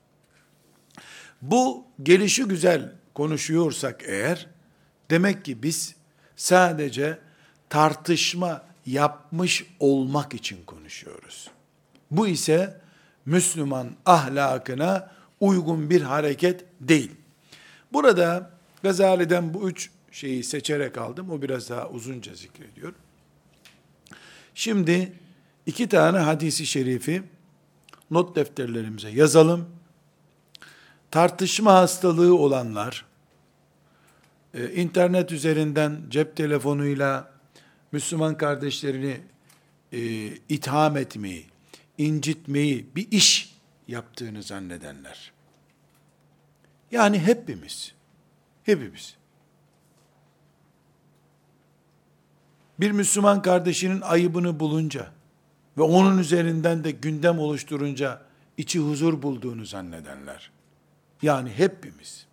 [1.43, 4.47] Bu gelişi güzel konuşuyorsak eğer,
[5.11, 5.95] demek ki biz
[6.37, 7.19] sadece
[7.71, 11.51] tartışma yapmış olmak için konuşuyoruz.
[12.11, 12.81] Bu ise
[13.27, 17.11] Müslüman ahlakına uygun bir hareket değil.
[17.93, 18.51] Burada
[18.83, 21.31] Gazali'den bu üç şeyi seçerek aldım.
[21.31, 22.93] O biraz daha uzunca zikrediyor.
[24.55, 25.13] Şimdi
[25.67, 27.23] iki tane hadisi şerifi
[28.11, 29.69] not defterlerimize yazalım.
[31.11, 33.05] Tartışma hastalığı olanlar,
[34.55, 37.33] e, internet üzerinden cep telefonuyla
[37.93, 39.21] Müslüman kardeşlerini
[39.93, 41.47] e, itham etmeyi,
[41.99, 43.44] incitmeyi bir iş
[43.89, 45.33] yaptığını zannedenler.
[46.91, 47.95] Yani hepimiz,
[48.63, 49.17] hepimiz.
[52.81, 55.11] Bir Müslüman kardeşinin ayıbını bulunca
[55.79, 58.23] ve onun üzerinden de gündem oluşturunca
[58.57, 60.51] içi huzur bulduğunu zannedenler.
[61.23, 62.27] Yani hepimiz.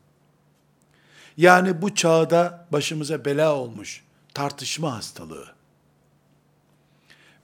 [1.38, 5.62] Yani bu çağda başımıza bela olmuş tartışma hastalığı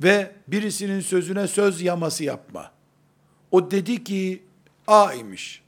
[0.03, 2.71] ve birisinin sözüne söz yaması yapma.
[3.51, 4.43] O dedi ki
[4.87, 5.61] A imiş.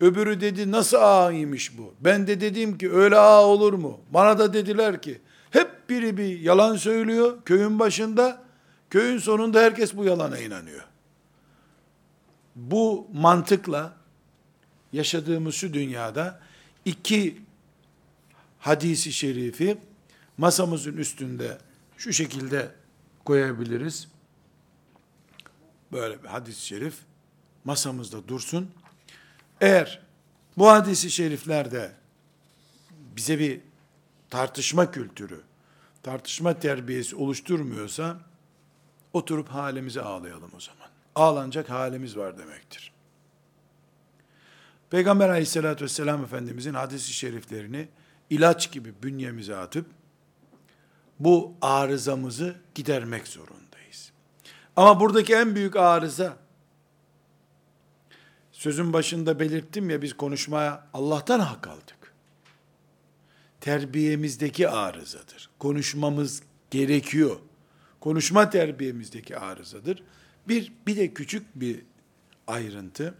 [0.00, 1.94] Öbürü dedi nasıl A imiş bu?
[2.00, 4.00] Ben de dedim ki öyle A olur mu?
[4.10, 5.20] Bana da dediler ki
[5.50, 8.44] hep biri bir yalan söylüyor köyün başında.
[8.90, 10.84] Köyün sonunda herkes bu yalana inanıyor.
[12.56, 13.96] Bu mantıkla
[14.92, 16.40] yaşadığımız şu dünyada
[16.84, 17.42] iki
[18.58, 19.78] hadisi şerifi
[20.38, 21.58] masamızın üstünde
[21.96, 22.70] şu şekilde
[23.24, 24.08] koyabiliriz.
[25.92, 26.94] Böyle bir hadis-i şerif
[27.64, 28.70] masamızda dursun.
[29.60, 30.02] Eğer
[30.58, 31.92] bu hadisi şeriflerde
[33.16, 33.60] bize bir
[34.30, 35.40] tartışma kültürü,
[36.02, 38.20] tartışma terbiyesi oluşturmuyorsa
[39.12, 40.88] oturup halimize ağlayalım o zaman.
[41.14, 42.92] Ağlanacak halimiz var demektir.
[44.90, 47.88] Peygamber aleyhissalatü vesselam Efendimizin hadisi şeriflerini
[48.30, 49.86] ilaç gibi bünyemize atıp
[51.20, 54.12] bu arızamızı gidermek zorundayız.
[54.76, 56.36] Ama buradaki en büyük arıza
[58.64, 62.14] sözün başında belirttim ya biz konuşmaya Allah'tan hak aldık.
[63.60, 65.50] Terbiyemizdeki arızadır.
[65.58, 67.36] Konuşmamız gerekiyor.
[68.00, 70.02] Konuşma terbiyemizdeki arızadır.
[70.48, 71.82] Bir, bir de küçük bir
[72.46, 73.14] ayrıntı.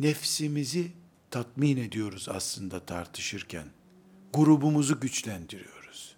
[0.00, 0.92] Nefsimizi
[1.30, 3.66] tatmin ediyoruz aslında tartışırken.
[4.32, 6.16] Grubumuzu güçlendiriyoruz.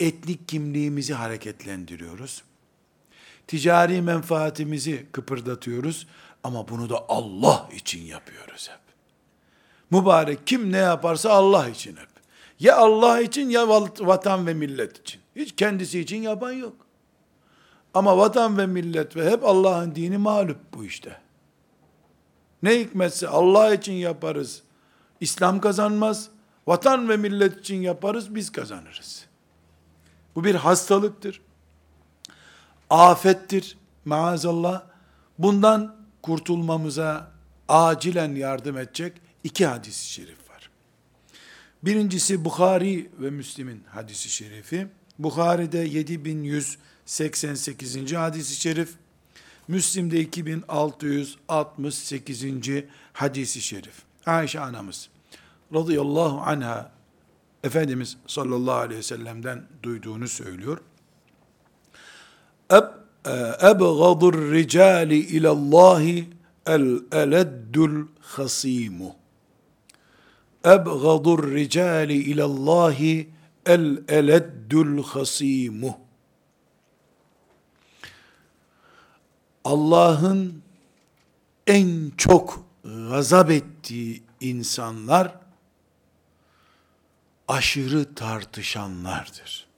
[0.00, 2.42] Etnik kimliğimizi hareketlendiriyoruz.
[3.46, 6.06] Ticari menfaatimizi kıpırdatıyoruz
[6.44, 8.80] ama bunu da Allah için yapıyoruz hep.
[9.90, 12.08] Mübarek kim ne yaparsa Allah için hep.
[12.60, 13.68] Ya Allah için ya
[14.00, 15.20] vatan ve millet için.
[15.36, 16.74] Hiç kendisi için yapan yok.
[17.94, 21.20] Ama vatan ve millet ve hep Allah'ın dini mağlup bu işte.
[22.62, 24.62] Ne hikmetse Allah için yaparız.
[25.20, 26.28] İslam kazanmaz.
[26.66, 29.26] Vatan ve millet için yaparız, biz kazanırız.
[30.34, 31.40] Bu bir hastalıktır.
[32.90, 33.78] Afettir.
[34.04, 34.82] Maazallah.
[35.38, 37.32] Bundan kurtulmamıza
[37.68, 39.12] acilen yardım edecek
[39.44, 40.70] iki hadis-i şerif var.
[41.82, 44.86] Birincisi Bukhari ve Müslim'in hadisi şerifi.
[45.18, 48.12] Bukhari'de 7188.
[48.12, 48.94] hadisi şerif.
[49.68, 52.44] Müslim'de 2668.
[53.12, 53.94] hadisi şerif.
[54.26, 55.08] Ayşe anamız
[55.74, 56.92] radıyallahu anha
[57.64, 60.78] Efendimiz sallallahu aleyhi ve sellem'den duyduğunu söylüyor.
[62.70, 62.84] Eb,
[63.24, 66.28] ebgadur ricali ilallahi
[66.66, 69.16] el eleddül hasimu.
[70.64, 73.28] Ebgadur ricali ilallahi
[73.66, 75.98] el eleddül hasimu.
[79.64, 80.62] Allah'ın
[81.66, 85.34] en çok gazap ettiği insanlar
[87.48, 89.71] aşırı tartışanlardır.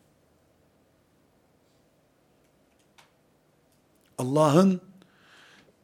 [4.25, 4.81] Allah'ın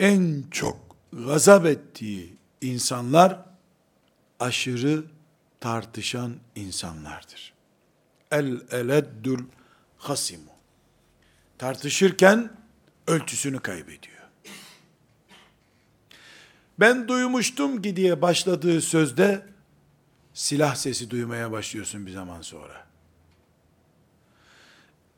[0.00, 3.44] en çok gazap ettiği insanlar
[4.40, 5.04] aşırı
[5.60, 7.52] tartışan insanlardır.
[8.30, 9.44] El eleddül
[9.98, 10.50] hasimu.
[11.58, 12.50] Tartışırken
[13.06, 14.20] ölçüsünü kaybediyor.
[16.80, 19.46] Ben duymuştum ki diye başladığı sözde
[20.34, 22.86] silah sesi duymaya başlıyorsun bir zaman sonra.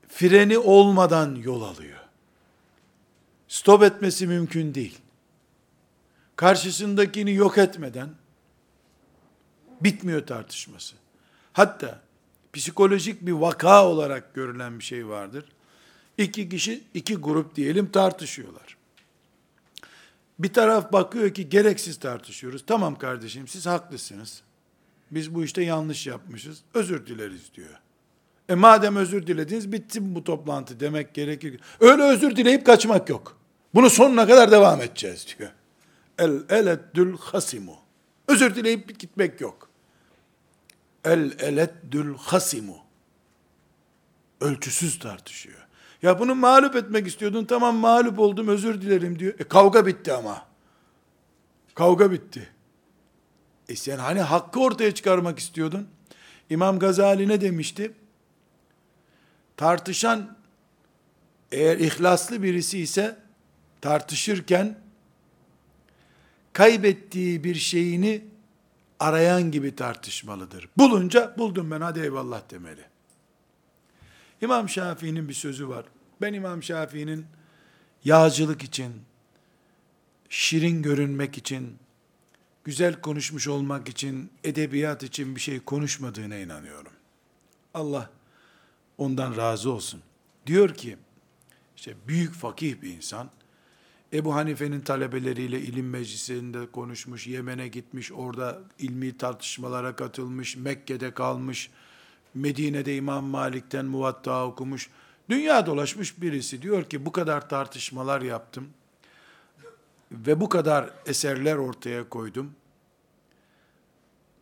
[0.08, 2.01] Freni olmadan yol alıyor.
[3.52, 4.98] Stop etmesi mümkün değil.
[6.36, 8.08] Karşısındakini yok etmeden
[9.80, 10.94] bitmiyor tartışması.
[11.52, 12.00] Hatta
[12.52, 15.44] psikolojik bir vaka olarak görülen bir şey vardır.
[16.18, 18.76] İki kişi, iki grup diyelim tartışıyorlar.
[20.38, 22.64] Bir taraf bakıyor ki gereksiz tartışıyoruz.
[22.66, 24.42] Tamam kardeşim siz haklısınız.
[25.10, 26.62] Biz bu işte yanlış yapmışız.
[26.74, 27.80] Özür dileriz diyor.
[28.48, 31.60] E madem özür dilediniz bitsin bu toplantı demek gerekir.
[31.80, 33.41] Öyle özür dileyip kaçmak yok.
[33.74, 35.50] Bunu sonuna kadar devam edeceğiz diyor.
[36.18, 37.76] El eleddül hasimu.
[38.28, 39.68] Özür dileyip gitmek yok.
[41.04, 42.76] El eleddül hasimu.
[44.40, 45.58] Ölçüsüz tartışıyor.
[46.02, 47.44] Ya bunu mağlup etmek istiyordun.
[47.44, 49.34] Tamam mağlup oldum özür dilerim diyor.
[49.38, 50.46] E kavga bitti ama.
[51.74, 52.48] Kavga bitti.
[53.68, 55.88] E sen hani hakkı ortaya çıkarmak istiyordun?
[56.50, 57.92] İmam Gazali ne demişti?
[59.56, 60.36] Tartışan
[61.52, 63.21] eğer ihlaslı birisi ise
[63.82, 64.78] tartışırken
[66.52, 68.24] kaybettiği bir şeyini
[69.00, 70.68] arayan gibi tartışmalıdır.
[70.78, 72.84] Bulunca buldum ben hadi eyvallah demeli.
[74.40, 75.84] İmam Şafii'nin bir sözü var.
[76.20, 77.26] Ben İmam Şafii'nin
[78.04, 78.92] yağcılık için,
[80.28, 81.78] şirin görünmek için,
[82.64, 86.92] güzel konuşmuş olmak için, edebiyat için bir şey konuşmadığına inanıyorum.
[87.74, 88.10] Allah
[88.98, 90.02] ondan razı olsun.
[90.46, 90.96] Diyor ki,
[91.76, 93.30] işte büyük fakih bir insan,
[94.12, 101.70] Ebu Hanife'nin talebeleriyle ilim meclisinde konuşmuş, Yemen'e gitmiş, orada ilmi tartışmalara katılmış, Mekke'de kalmış,
[102.34, 104.90] Medine'de İmam Malik'ten muvatta okumuş,
[105.30, 108.68] dünya dolaşmış birisi diyor ki bu kadar tartışmalar yaptım
[110.12, 112.52] ve bu kadar eserler ortaya koydum.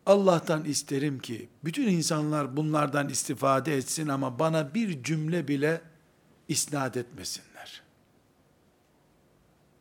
[0.05, 5.81] Allah'tan isterim ki bütün insanlar bunlardan istifade etsin ama bana bir cümle bile
[6.47, 7.50] isnat etmesinler.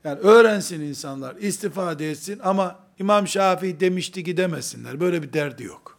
[0.05, 5.01] Yani öğrensin insanlar, istifade etsin ama İmam Şafii demişti ki demesinler.
[5.01, 5.99] Böyle bir derdi yok.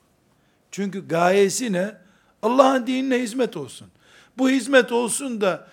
[0.71, 1.97] Çünkü gayesi ne?
[2.41, 3.87] Allah'ın dinine hizmet olsun.
[4.37, 5.67] Bu hizmet olsun da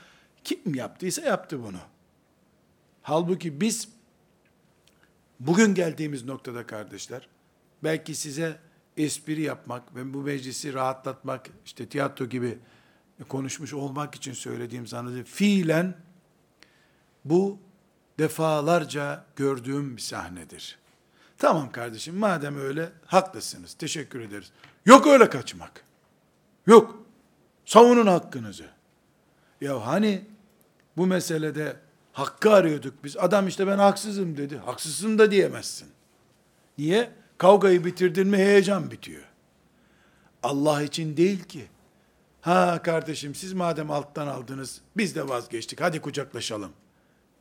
[0.45, 1.79] kim yaptıysa yaptı bunu.
[3.03, 3.89] Halbuki biz
[5.41, 7.29] bugün geldiğimiz noktada kardeşler,
[7.85, 8.59] belki size
[8.97, 12.59] espri yapmak ve bu meclisi rahatlatmak, işte tiyatro gibi
[13.29, 15.31] konuşmuş olmak için söylediğim zannediyorum.
[15.31, 15.95] Fiilen
[17.25, 17.59] bu
[18.19, 20.79] defalarca gördüğüm bir sahnedir.
[21.39, 24.51] Tamam kardeşim madem öyle haklısınız teşekkür ederiz.
[24.87, 25.85] Yok öyle kaçmak.
[26.67, 27.03] Yok.
[27.65, 28.67] Savunun hakkınızı.
[29.61, 30.25] Ya hani
[30.97, 31.77] bu meselede
[32.13, 33.17] hakkı arıyorduk biz.
[33.17, 34.59] Adam işte ben haksızım dedi.
[34.59, 35.89] Haksızsın da diyemezsin.
[36.79, 37.11] Niye?
[37.39, 39.23] Kavgayı bitirdin mi heyecan bitiyor.
[40.43, 41.67] Allah için değil ki.
[42.41, 46.73] Ha kardeşim siz madem alttan aldınız biz de vazgeçtik hadi kucaklaşalım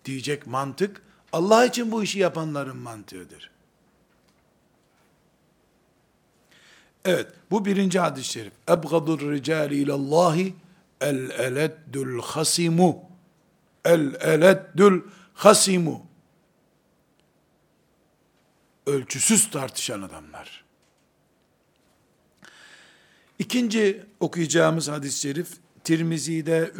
[0.07, 1.01] diyecek mantık
[1.31, 3.51] Allah için bu işi yapanların mantığıdır.
[7.05, 8.53] Evet, bu birinci hadis-i şerif.
[8.69, 10.55] Ebgadur ricali ilallahi
[11.01, 13.03] el eleddül hasimu.
[13.85, 15.01] El eleddül
[15.33, 16.05] hasimu.
[18.85, 20.63] Ölçüsüz tartışan adamlar.
[23.39, 25.49] İkinci okuyacağımız hadis-i şerif
[25.83, 26.71] Tirmizi'de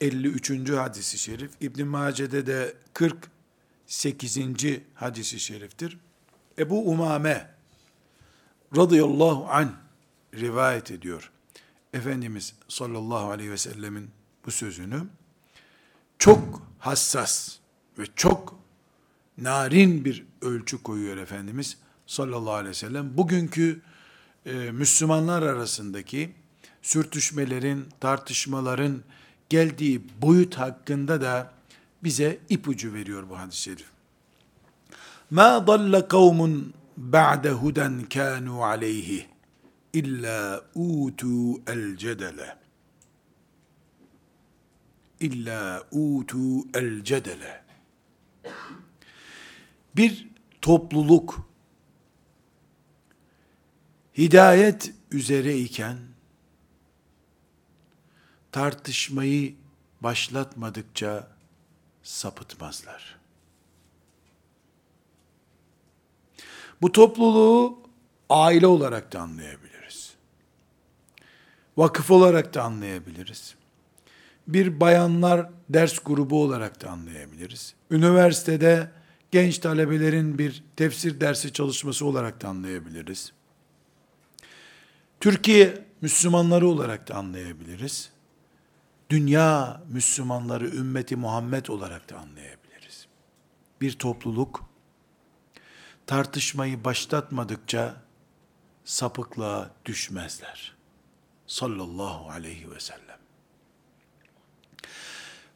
[0.00, 0.70] 3253.
[0.70, 4.38] hadisi şerif, İbn Mace'de de 48.
[4.94, 5.98] hadisi şeriftir.
[6.58, 7.50] Ebu Umame
[8.76, 9.72] radıyallahu an
[10.34, 11.30] rivayet ediyor.
[11.92, 14.10] Efendimiz sallallahu aleyhi ve sellemin
[14.46, 15.02] bu sözünü
[16.18, 17.56] çok hassas
[17.98, 18.60] ve çok
[19.38, 23.16] narin bir ölçü koyuyor Efendimiz sallallahu aleyhi ve sellem.
[23.16, 23.82] Bugünkü
[24.46, 26.34] e, Müslümanlar arasındaki
[26.82, 29.02] sürtüşmelerin, tartışmaların
[29.48, 31.52] geldiği boyut hakkında da
[32.04, 33.86] bize ipucu veriyor bu hadis-i şerif.
[35.30, 39.26] Ma dalla kavmun ba'de huden kanu aleyhi
[39.92, 42.56] illa utu el cedele.
[45.20, 47.64] İlla utu el cedele.
[49.96, 50.28] Bir
[50.62, 51.48] topluluk
[54.18, 55.98] hidayet üzere iken
[58.56, 59.54] tartışmayı
[60.00, 61.28] başlatmadıkça
[62.02, 63.18] sapıtmazlar.
[66.82, 67.78] Bu topluluğu
[68.30, 70.14] aile olarak da anlayabiliriz.
[71.76, 73.54] Vakıf olarak da anlayabiliriz.
[74.46, 77.74] Bir bayanlar ders grubu olarak da anlayabiliriz.
[77.90, 78.90] Üniversitede
[79.30, 83.32] genç talebelerin bir tefsir dersi çalışması olarak da anlayabiliriz.
[85.20, 88.15] Türkiye Müslümanları olarak da anlayabiliriz.
[89.10, 93.06] Dünya Müslümanları, ümmeti Muhammed olarak da anlayabiliriz.
[93.80, 94.64] Bir topluluk
[96.06, 97.96] tartışmayı başlatmadıkça
[98.84, 100.76] sapıklığa düşmezler.
[101.46, 103.18] Sallallahu aleyhi ve sellem.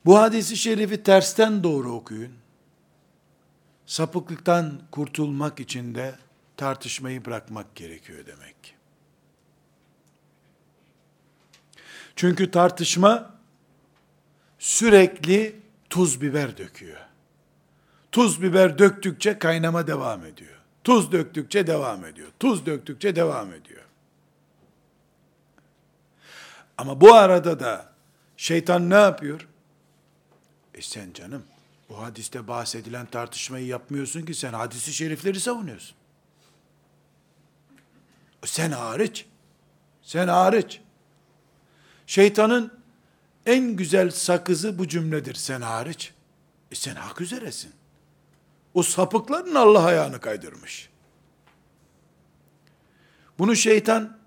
[0.05, 2.33] Bu hadisi şerifi tersten doğru okuyun.
[3.87, 6.15] Sapıklıktan kurtulmak için de
[6.57, 8.73] tartışmayı bırakmak gerekiyor demek ki.
[12.17, 13.40] Çünkü tartışma
[14.61, 16.99] sürekli tuz biber döküyor.
[18.13, 20.59] Tuz biber döktükçe kaynama devam ediyor.
[20.85, 22.29] Tuz döktükçe devam ediyor.
[22.41, 23.85] Tuz döktükçe devam ediyor.
[26.79, 27.93] Ama bu arada da
[28.37, 29.49] şeytan ne yapıyor?
[30.75, 31.45] E sen canım
[31.89, 35.97] bu hadiste bahsedilen tartışmayı yapmıyorsun ki sen hadisi şerifleri savunuyorsun.
[38.45, 39.27] Sen hariç.
[40.03, 40.81] Sen hariç.
[42.07, 42.80] Şeytanın
[43.51, 46.13] en güzel sakızı bu cümledir sen hariç.
[46.71, 47.73] E sen hak üzeresin.
[48.75, 50.91] O sapıkların Allah ayağını kaydırmış.
[53.39, 54.19] Bunu şeytan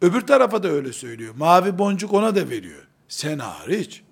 [0.00, 1.34] öbür tarafa da öyle söylüyor.
[1.34, 2.86] Mavi boncuk ona da veriyor.
[3.08, 4.02] Sen hariç.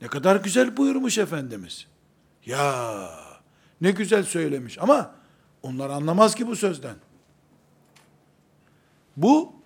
[0.00, 1.86] Ne kadar güzel buyurmuş Efendimiz.
[2.46, 3.10] Ya
[3.80, 5.14] ne güzel söylemiş ama
[5.62, 6.96] onlar anlamaz ki bu sözden.
[9.16, 9.59] Bu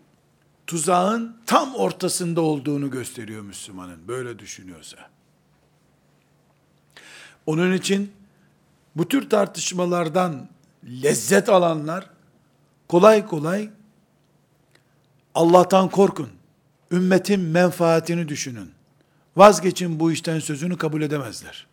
[0.67, 4.97] tuzağın tam ortasında olduğunu gösteriyor Müslümanın böyle düşünüyorsa.
[7.47, 8.13] Onun için
[8.97, 10.49] bu tür tartışmalardan
[10.85, 12.11] lezzet alanlar
[12.89, 13.71] kolay kolay
[15.35, 16.29] Allah'tan korkun.
[16.91, 18.71] Ümmetin menfaatini düşünün.
[19.37, 21.67] Vazgeçin bu işten sözünü kabul edemezler.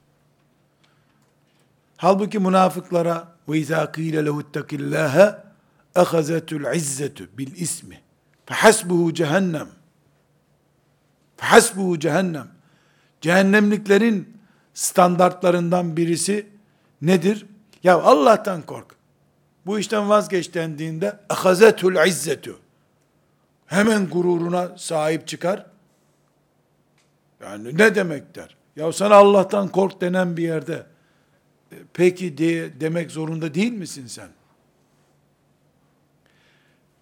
[1.98, 5.38] Halbuki münafıklara ve izâ kîle lehuttaqillâhe
[5.96, 8.02] ehazetul izzetu bil ismi
[8.52, 9.68] fehasbuhu cehennem
[11.38, 12.47] fehasbuhu cehennem
[13.22, 14.38] cehennemliklerin
[14.74, 16.47] standartlarından birisi
[17.02, 17.45] nedir?
[17.84, 18.95] Ya Allah'tan kork.
[19.66, 22.60] Bu işten vazgeç dendiğinde ehazetul izzetu
[23.66, 25.66] hemen gururuna sahip çıkar.
[27.41, 28.56] Yani ne demek der?
[28.76, 30.86] Ya sana Allah'tan kork denen bir yerde
[31.72, 34.30] e, peki diye demek zorunda değil misin sen?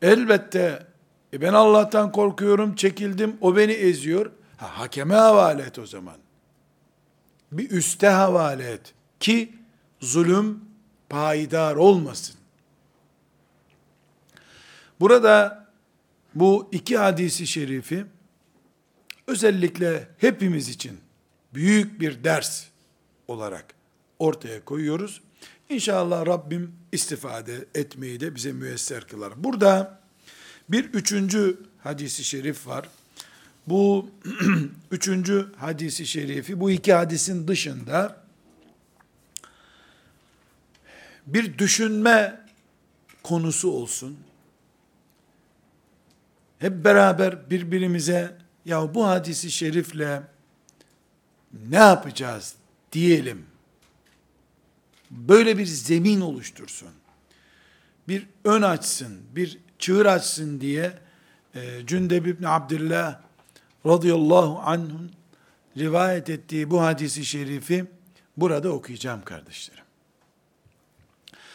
[0.01, 0.88] Elbette
[1.33, 4.31] e ben Allah'tan korkuyorum, çekildim, o beni eziyor.
[4.57, 6.17] Ha, hakeme havale et o zaman.
[7.51, 8.93] Bir üste havale et.
[9.19, 9.53] Ki
[9.99, 10.61] zulüm
[11.09, 12.35] payidar olmasın.
[14.99, 15.65] Burada
[16.35, 18.05] bu iki hadisi şerifi
[19.27, 20.99] özellikle hepimiz için
[21.53, 22.65] büyük bir ders
[23.27, 23.65] olarak
[24.19, 25.21] ortaya koyuyoruz.
[25.69, 29.43] İnşallah Rabbim istifade etmeyi de bize müyesser kılar.
[29.43, 29.98] Burada
[30.69, 32.89] bir üçüncü hadisi şerif var.
[33.67, 34.09] Bu
[34.91, 38.23] üçüncü hadisi şerifi bu iki hadisin dışında
[41.27, 42.41] bir düşünme
[43.23, 44.17] konusu olsun.
[46.59, 50.23] Hep beraber birbirimize ya bu hadisi şerifle
[51.69, 52.55] ne yapacağız
[52.91, 53.45] diyelim.
[55.11, 56.89] Böyle bir zemin oluştursun.
[58.07, 60.93] Bir ön açsın, bir çığır açsın diye
[61.55, 63.19] e, Cündeb ibn Abdullah
[63.85, 65.11] radıyallahu anh'ın
[65.77, 67.85] rivayet ettiği bu hadisi şerifi
[68.37, 69.83] burada okuyacağım kardeşlerim.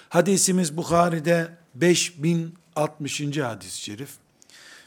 [0.09, 3.39] Hadisimiz Bukhari'de 5060.
[3.39, 4.11] hadis-i şerif.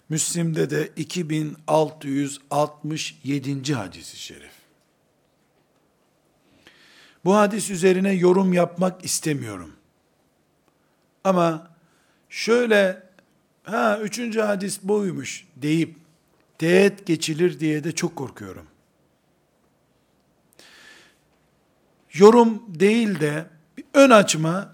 [0.10, 3.76] Müslim'de de 2667.
[3.76, 4.52] hadis-i şerif.
[7.26, 9.74] Bu hadis üzerine yorum yapmak istemiyorum.
[11.24, 11.72] Ama
[12.30, 13.07] şöyle
[13.68, 15.96] ha üçüncü hadis buymuş deyip
[16.58, 18.68] teğet geçilir diye de çok korkuyorum.
[22.14, 23.46] Yorum değil de
[23.78, 24.74] bir ön açma,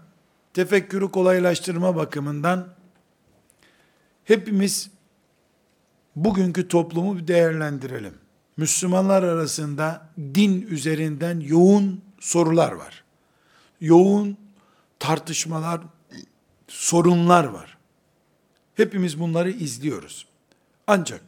[0.54, 2.68] tefekkürü kolaylaştırma bakımından
[4.26, 4.90] hepimiz
[6.16, 8.14] bugünkü toplumu bir değerlendirelim.
[8.58, 13.04] Müslümanlar arasında din üzerinden yoğun sorular var.
[13.82, 14.38] Yoğun
[15.00, 15.82] tartışmalar,
[16.68, 17.73] sorunlar var.
[18.76, 20.28] Hepimiz bunları izliyoruz.
[20.88, 21.22] Ancak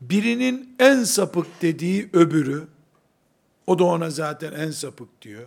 [0.00, 2.68] birinin en sapık dediği öbürü,
[3.66, 5.46] o da ona zaten en sapık diyor.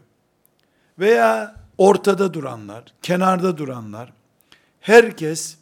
[1.00, 4.14] Veya ortada duranlar, kenarda duranlar,
[4.82, 5.58] herkes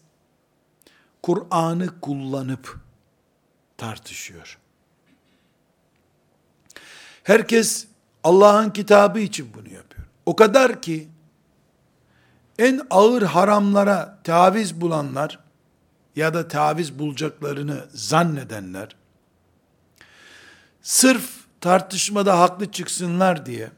[1.24, 2.78] Kur'an'ı kullanıp
[3.78, 4.58] tartışıyor.
[7.24, 7.88] Herkes
[8.24, 10.08] Allah'ın kitabı için bunu yapıyor.
[10.26, 11.08] O kadar ki
[12.60, 15.40] en ağır haramlara taviz bulanlar
[16.16, 18.96] ya da taviz bulacaklarını zannedenler
[20.82, 21.30] sırf
[21.62, 23.72] tartışmada haklı çıksınlar diye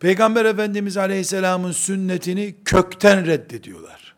[0.00, 4.14] Peygamber Efendimiz Aleyhisselam'ın sünnetini kökten reddediyorlar.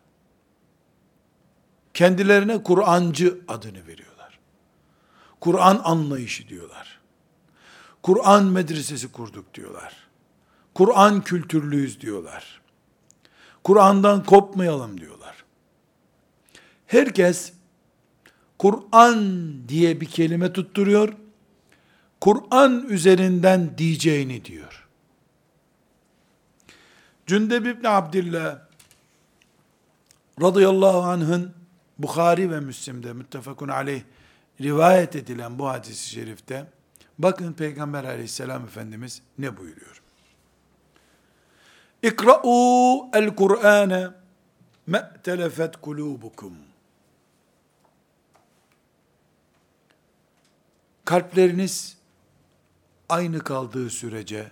[1.93, 4.39] Kendilerine Kur'ancı adını veriyorlar.
[5.39, 6.99] Kur'an anlayışı diyorlar.
[8.03, 9.93] Kur'an medresesi kurduk diyorlar.
[10.73, 12.61] Kur'an kültürlüyüz diyorlar.
[13.63, 15.45] Kur'an'dan kopmayalım diyorlar.
[16.87, 17.53] Herkes
[18.59, 21.13] Kur'an diye bir kelime tutturuyor.
[22.21, 24.87] Kur'an üzerinden diyeceğini diyor.
[27.27, 28.59] Cündeb İbni Abdillah
[30.41, 31.53] radıyallahu anh'ın
[31.97, 34.01] Bukhari ve Müslim'de müttefakun aleyh
[34.61, 36.65] rivayet edilen bu hadis-i şerifte
[37.17, 40.02] bakın Peygamber aleyhisselam Efendimiz ne buyuruyor?
[42.03, 44.07] İkra'u el-Kur'ane
[44.87, 46.57] me'telefet kulubukum.
[51.05, 51.97] Kalpleriniz
[53.09, 54.51] aynı kaldığı sürece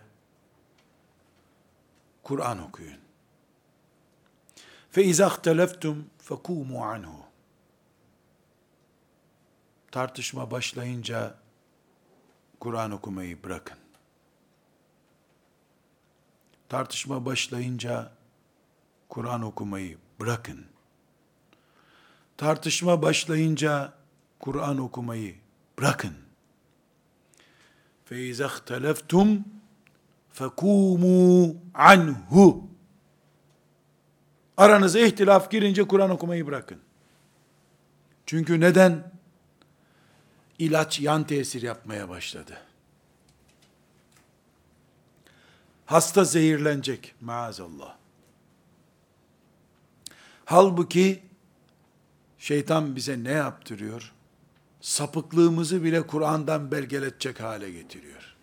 [2.24, 2.99] Kur'an okuyun.
[4.91, 7.26] Fe izahteleftum fekumu anhu.
[9.91, 11.36] Tartışma başlayınca
[12.60, 13.81] Kur'an okumayı bırakın
[16.71, 18.12] Tartışma başlayınca
[19.09, 20.64] Kur'an okumayı bırakın.
[22.37, 23.93] Tartışma başlayınca
[24.41, 25.35] Kur'an okumayı
[25.79, 26.14] bırakın.
[28.11, 29.43] فَاِذَا اخْتَلَفْتُمْ
[30.39, 32.69] فَكُومُوا anhu.
[34.57, 36.79] Aranıza ihtilaf girince Kur'an okumayı bırakın.
[38.27, 39.12] Çünkü neden?
[40.59, 42.59] İlaç yan tesir yapmaya başladı.
[45.86, 47.96] Hasta zehirlenecek maazallah.
[50.46, 51.24] Halbuki
[52.40, 54.14] şeytan bize ne yaptırıyor?
[54.82, 58.36] Sapıklığımızı bile Kur'an'dan belgeletecek hale getiriyor.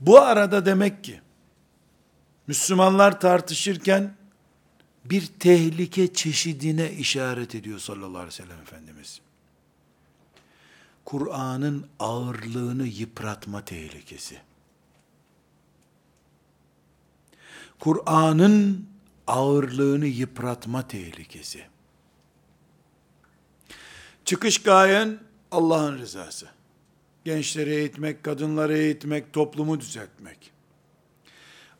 [0.00, 1.20] Bu arada demek ki
[2.46, 4.14] Müslümanlar tartışırken
[5.04, 9.20] bir tehlike çeşidine işaret ediyor sallallahu aleyhi ve sellem Efendimiz.
[11.06, 14.38] Kur'an'ın ağırlığını yıpratma tehlikesi.
[17.80, 18.86] Kur'an'ın
[19.26, 21.64] ağırlığını yıpratma tehlikesi.
[24.24, 25.18] Çıkış gayen
[25.50, 26.46] Allah'ın rızası.
[27.24, 30.52] Gençleri eğitmek, kadınları eğitmek, toplumu düzeltmek.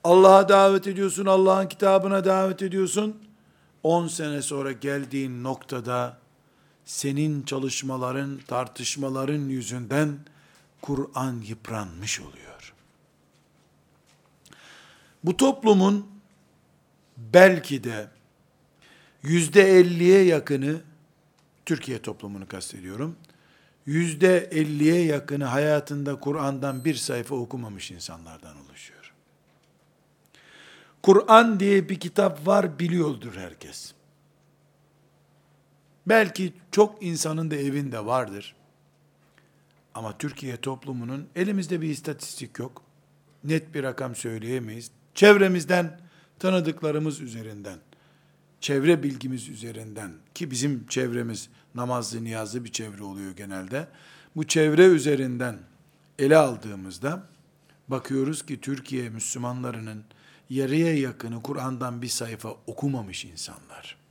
[0.04, 3.22] Allah'a davet ediyorsun, Allah'ın kitabına davet ediyorsun.
[3.82, 6.25] 10 sene sonra geldiğin noktada
[6.86, 10.18] senin çalışmaların, tartışmaların yüzünden
[10.82, 12.74] Kur'an yıpranmış oluyor.
[15.24, 16.06] Bu toplumun
[17.16, 18.08] belki de
[19.22, 20.80] yüzde elliye yakını,
[21.66, 23.16] Türkiye toplumunu kastediyorum,
[23.86, 29.12] yüzde elliye yakını hayatında Kur'an'dan bir sayfa okumamış insanlardan oluşuyor.
[31.02, 33.94] Kur'an diye bir kitap var biliyordur herkes.
[36.06, 38.54] Belki çok insanın da evinde vardır.
[39.94, 42.82] Ama Türkiye toplumunun elimizde bir istatistik yok.
[43.44, 44.90] Net bir rakam söyleyemeyiz.
[45.14, 46.00] Çevremizden
[46.38, 47.78] tanıdıklarımız üzerinden,
[48.60, 53.88] çevre bilgimiz üzerinden ki bizim çevremiz namazlı niyazlı bir çevre oluyor genelde.
[54.36, 55.58] Bu çevre üzerinden
[56.18, 57.22] ele aldığımızda
[57.88, 60.04] bakıyoruz ki Türkiye Müslümanlarının
[60.50, 64.05] yarıya yakını Kur'an'dan bir sayfa okumamış insanlar.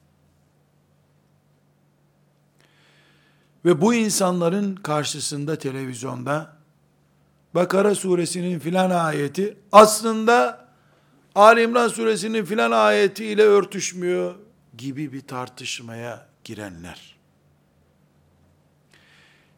[3.66, 6.55] Ve bu insanların karşısında televizyonda
[7.55, 10.68] Bakara suresinin filan ayeti aslında
[11.36, 14.36] Ali İmran suresinin filan ayeti ile örtüşmüyor
[14.78, 17.16] gibi bir tartışmaya girenler.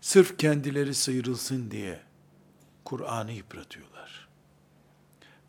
[0.01, 1.99] Sırf kendileri sıyrılsın diye
[2.86, 4.28] Kur'an'ı yıpratıyorlar.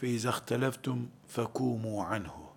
[0.03, 2.53] Ve izahteleftum fekumu anhu.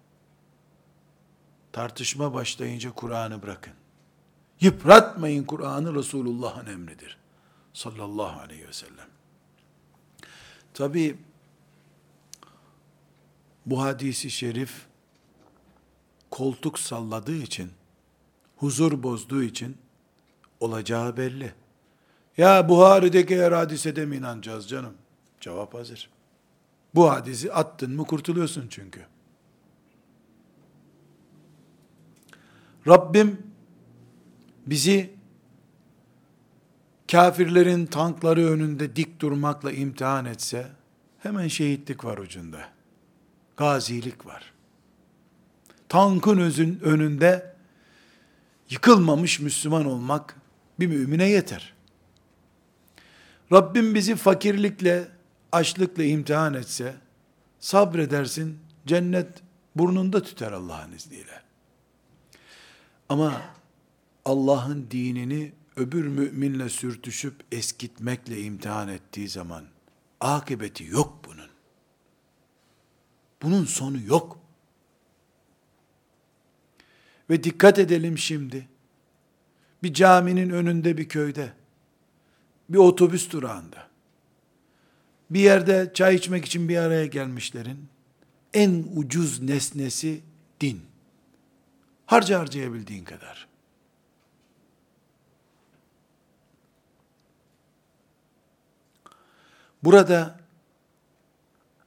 [1.71, 3.80] Tartışma başlayınca Kur'an'ı bırakın.
[4.61, 7.17] Yıpratmayın Kur'an'ı Resulullah'ın emridir.
[7.73, 9.07] Sallallahu aleyhi ve sellem.
[10.73, 11.17] Tabi
[13.65, 14.85] bu hadisi şerif
[16.31, 17.71] koltuk salladığı için,
[18.55, 19.77] huzur bozduğu için
[20.59, 21.53] olacağı belli.
[22.37, 24.93] Ya Buhari'deki her hadise mi inanacağız canım?
[25.39, 26.09] Cevap hazır.
[26.95, 29.05] Bu hadisi attın mı kurtuluyorsun çünkü.
[32.87, 33.50] Rabbim
[34.65, 35.13] bizi
[37.11, 40.67] kafirlerin tankları önünde dik durmakla imtihan etse,
[41.19, 42.69] hemen şehitlik var ucunda.
[43.57, 44.53] Gazilik var.
[45.89, 47.55] Tankın özün önünde
[48.69, 50.35] yıkılmamış Müslüman olmak
[50.79, 51.73] bir mümine yeter.
[53.51, 55.07] Rabbim bizi fakirlikle,
[55.51, 56.95] açlıkla imtihan etse,
[57.59, 59.27] sabredersin, cennet
[59.75, 61.41] burnunda tüter Allah'ın izniyle.
[63.09, 63.41] Ama
[64.25, 69.65] Allah'ın dinini öbür müminle sürtüşüp eskitmekle imtihan ettiği zaman
[70.19, 71.49] akıbeti yok bunun.
[73.41, 74.39] Bunun sonu yok.
[77.29, 78.67] Ve dikkat edelim şimdi.
[79.83, 81.53] Bir caminin önünde bir köyde,
[82.69, 83.87] bir otobüs durağında,
[85.29, 87.87] bir yerde çay içmek için bir araya gelmişlerin
[88.53, 90.21] en ucuz nesnesi
[90.61, 90.81] din.
[92.05, 93.50] Harca harcayabildiğin kadar.
[99.83, 100.39] Burada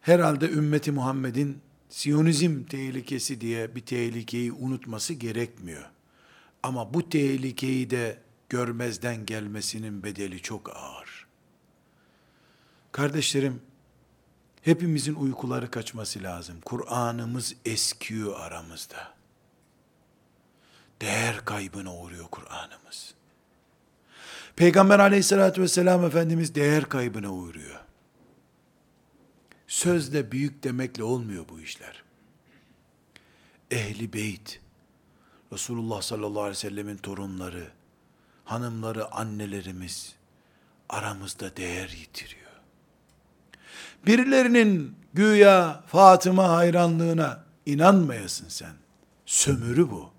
[0.01, 5.91] herhalde ümmeti Muhammed'in Siyonizm tehlikesi diye bir tehlikeyi unutması gerekmiyor.
[6.63, 8.19] Ama bu tehlikeyi de
[8.49, 11.27] görmezden gelmesinin bedeli çok ağır.
[12.93, 13.63] Kardeşlerim,
[14.63, 16.57] hepimizin uykuları kaçması lazım.
[16.65, 19.15] Kur'an'ımız eskiyor aramızda.
[21.01, 23.15] Değer kaybına uğruyor Kur'an'ımız.
[24.57, 27.84] Peygamber aleyhissalatü vesselam Efendimiz değer kaybına uğruyor.
[29.75, 32.03] Sözle büyük demekle olmuyor bu işler.
[33.71, 34.61] Ehli beyt,
[35.53, 37.71] Resulullah sallallahu aleyhi ve sellemin torunları,
[38.45, 40.15] hanımları, annelerimiz
[40.89, 42.51] aramızda değer yitiriyor.
[44.07, 48.75] Birilerinin güya Fatıma hayranlığına inanmayasın sen.
[49.27, 50.11] Sömürü bu.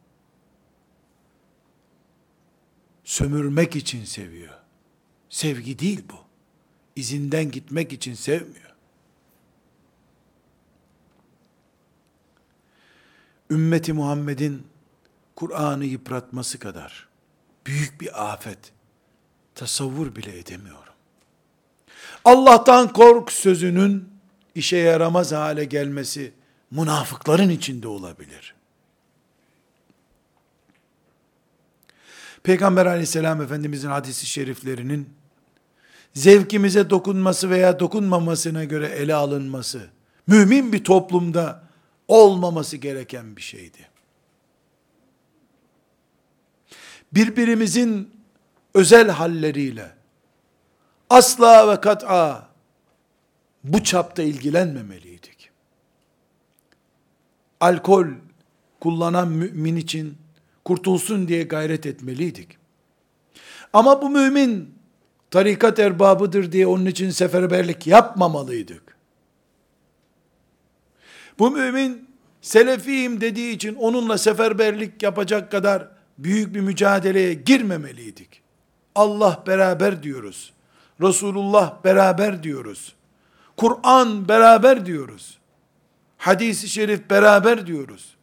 [3.04, 4.60] Sömürmek için seviyor.
[5.30, 6.18] Sevgi değil bu.
[6.96, 8.65] İzinden gitmek için sevmiyor.
[13.50, 14.68] Ümmeti Muhammed'in
[15.36, 17.08] Kur'an'ı yıpratması kadar
[17.66, 18.60] büyük bir afet
[19.56, 20.94] tasavvur bile edemiyorum.
[22.26, 24.10] Allah'tan kork sözünün
[24.56, 26.34] işe yaramaz hale gelmesi
[26.72, 28.56] münafıkların içinde olabilir.
[32.44, 35.10] Peygamber aleyhisselam efendimizin hadisi şeriflerinin
[36.14, 39.88] zevkimize dokunması veya dokunmamasına göre ele alınması,
[40.28, 41.65] mümin bir toplumda
[42.08, 43.90] olmaması gereken bir şeydi.
[47.14, 48.12] Birbirimizin
[48.74, 49.92] özel halleriyle
[51.10, 52.50] asla ve kat'a
[53.64, 55.50] bu çapta ilgilenmemeliydik.
[57.60, 58.08] Alkol
[58.80, 60.18] kullanan mümin için
[60.66, 62.58] kurtulsun diye gayret etmeliydik.
[63.74, 64.76] Ama bu mümin
[65.32, 68.95] tarikat erbabıdır diye onun için seferberlik yapmamalıydık.
[71.40, 72.10] Bu mümin
[72.42, 78.42] selefiyim dediği için onunla seferberlik yapacak kadar büyük bir mücadeleye girmemeliydik.
[78.96, 80.54] Allah beraber diyoruz.
[81.02, 82.96] Resulullah beraber diyoruz.
[83.58, 85.38] Kur'an beraber diyoruz.
[86.18, 88.16] Hadis-i şerif beraber diyoruz.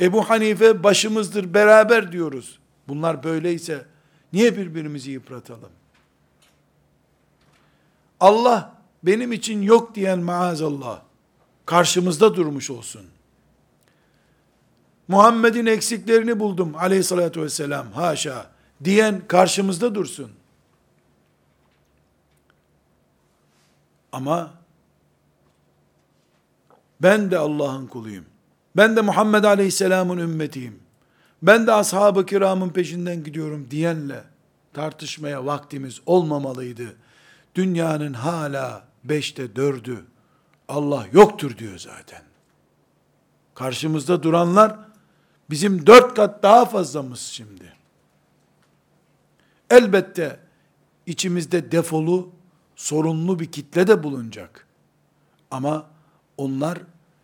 [0.00, 2.58] Ebu Hanife başımızdır beraber diyoruz.
[2.88, 3.84] Bunlar böyleyse
[4.32, 5.70] niye birbirimizi yıpratalım?
[8.20, 11.00] Allah benim için yok diyen maazallah
[11.70, 13.02] karşımızda durmuş olsun.
[15.08, 18.50] Muhammed'in eksiklerini buldum aleyhissalatü vesselam haşa
[18.84, 20.30] diyen karşımızda dursun.
[24.12, 24.50] Ama
[27.02, 28.24] ben de Allah'ın kuluyum.
[28.76, 30.78] Ben de Muhammed Aleyhisselam'ın ümmetiyim.
[31.42, 34.24] Ben de ashab-ı kiramın peşinden gidiyorum diyenle
[34.72, 36.96] tartışmaya vaktimiz olmamalıydı.
[37.54, 40.04] Dünyanın hala beşte dördü
[40.70, 42.22] Allah yoktur diyor zaten.
[43.54, 44.78] Karşımızda duranlar
[45.50, 47.72] bizim dört kat daha fazlamız şimdi.
[49.70, 50.40] Elbette
[51.06, 52.30] içimizde defolu,
[52.76, 54.66] sorunlu bir kitle de bulunacak.
[55.50, 55.90] Ama
[56.36, 56.78] onlar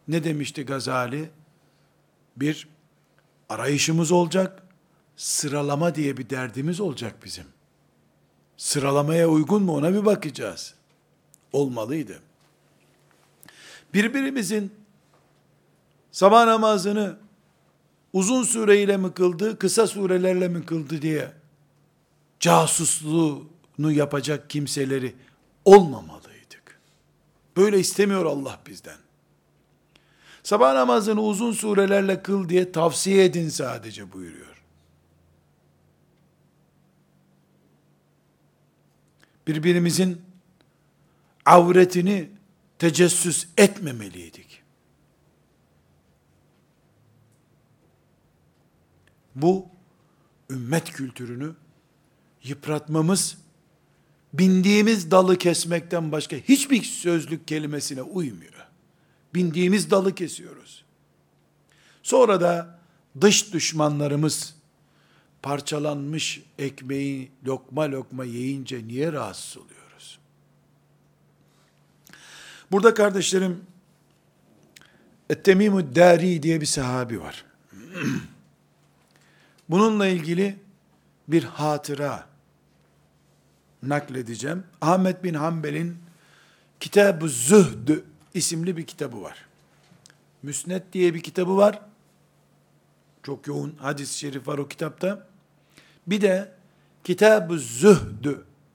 [0.09, 1.31] ne demişti Gazali?
[2.37, 2.69] Bir
[3.49, 4.63] arayışımız olacak,
[5.17, 7.47] sıralama diye bir derdimiz olacak bizim.
[8.57, 10.75] Sıralamaya uygun mu ona bir bakacağız.
[11.53, 12.26] Olmalıydı.
[13.95, 14.73] Birbirimizin
[16.13, 17.19] sabah namazını
[18.13, 21.33] uzun sureyle mi kıldı, kısa surelerle mi kıldı diye
[22.41, 25.15] casusluğunu yapacak kimseleri
[25.65, 26.81] olmamalıydık.
[27.57, 28.99] Böyle istemiyor Allah bizden.
[30.43, 34.63] Sabah namazını uzun surelerle kıl diye tavsiye edin sadece buyuruyor.
[39.47, 40.23] Birbirimizin
[41.45, 42.31] avretini
[42.79, 44.63] tecessüs etmemeliydik.
[49.35, 49.67] Bu
[50.51, 51.55] ümmet kültürünü
[52.43, 53.39] yıpratmamız
[54.33, 58.53] bindiğimiz dalı kesmekten başka hiçbir sözlük kelimesine uymuyor.
[59.35, 60.85] Bindiğimiz dalı kesiyoruz.
[62.03, 62.79] Sonra da
[63.21, 64.55] dış düşmanlarımız
[65.43, 69.76] parçalanmış ekmeği lokma lokma yiyince niye rahatsız oluyoruz?
[72.73, 73.65] Burada kardeşlerim
[75.31, 77.45] Ettemimü Dari diye bir sahabi var.
[79.69, 80.59] Bununla ilgili
[81.29, 82.27] bir hatıra
[83.83, 84.65] nakledeceğim.
[84.81, 85.97] Ahmet bin Hanbel'in
[86.81, 87.89] Kitab-ı Zühd
[88.35, 89.47] isimli bir kitabı var.
[90.43, 91.81] Müsned diye bir kitabı var.
[93.23, 95.27] Çok yoğun hadis-i şerif var o kitapta.
[96.07, 96.53] Bir de
[97.05, 98.27] Kitab-ı Zühd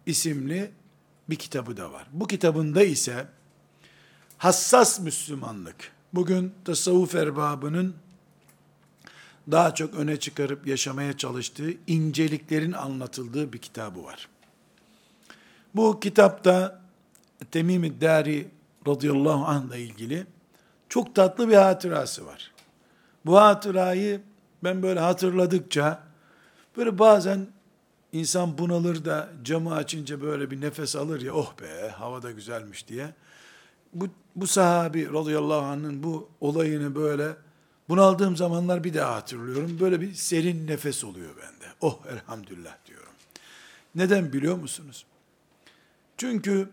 [0.06, 0.72] isimli
[1.30, 2.08] bir kitabı da var.
[2.12, 3.28] Bu kitabında ise
[4.42, 7.96] hassas Müslümanlık, bugün tasavvuf erbabının
[9.52, 14.28] daha çok öne çıkarıp yaşamaya çalıştığı inceliklerin anlatıldığı bir kitabı var.
[15.76, 16.82] Bu kitapta
[17.52, 18.48] Temim-i Dari
[18.88, 20.26] radıyallahu anh ile ilgili
[20.90, 22.52] çok tatlı bir hatırası var.
[23.26, 24.22] Bu hatırayı
[24.64, 26.04] ben böyle hatırladıkça
[26.78, 27.48] böyle bazen
[28.14, 32.88] insan bunalır da camı açınca böyle bir nefes alır ya oh be hava da güzelmiş
[32.88, 33.14] diye.
[33.94, 37.36] Bu, bu sahabi radıyallahu anh'ın bu olayını böyle
[37.90, 39.78] bunaldığım zamanlar bir daha hatırlıyorum.
[39.80, 41.74] Böyle bir serin nefes oluyor bende.
[41.82, 43.14] Oh elhamdülillah diyorum.
[43.96, 45.06] Neden biliyor musunuz?
[46.18, 46.70] Çünkü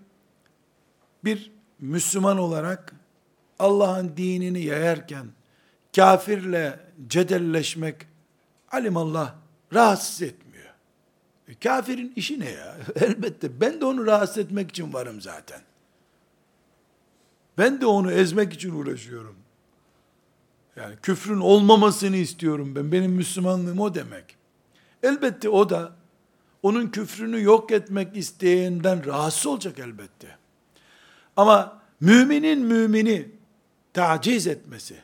[1.24, 2.94] bir Müslüman olarak
[3.58, 5.26] Allah'ın dinini yayarken
[5.96, 7.96] kafirle cedelleşmek
[8.70, 9.34] alimallah
[9.74, 10.74] rahatsız etmiyor.
[11.48, 12.76] E, kafirin işi ne ya?
[12.96, 15.60] Elbette ben de onu rahatsız etmek için varım zaten.
[17.58, 19.36] Ben de onu ezmek için uğraşıyorum.
[20.76, 22.92] Yani küfrün olmamasını istiyorum ben.
[22.92, 24.36] Benim Müslümanlığım o demek.
[25.02, 25.92] Elbette o da
[26.62, 30.36] onun küfrünü yok etmek isteyenden rahatsız olacak elbette.
[31.36, 33.28] Ama müminin mümini
[33.94, 34.96] taciz etmesi,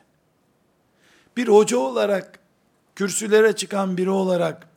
[1.37, 2.39] bir hoca olarak,
[2.95, 4.67] kürsülere çıkan biri olarak,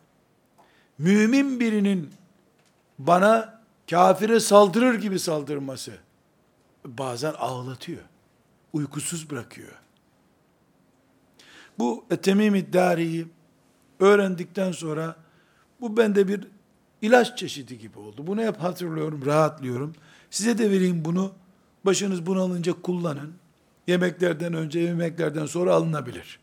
[0.98, 2.10] mümin birinin
[2.98, 5.92] bana kafire saldırır gibi saldırması,
[6.98, 8.02] bazen ağlatıyor,
[8.72, 9.72] uykusuz bırakıyor.
[11.78, 13.26] Bu Etemim İddari'yi
[14.00, 15.16] öğrendikten sonra,
[15.80, 16.46] bu bende bir
[17.02, 18.26] ilaç çeşidi gibi oldu.
[18.26, 19.94] Bunu hep hatırlıyorum, rahatlıyorum.
[20.30, 21.32] Size de vereyim bunu.
[21.84, 23.34] Başınız bunalınca kullanın.
[23.86, 26.40] Yemeklerden önce, yemeklerden sonra alınabilir.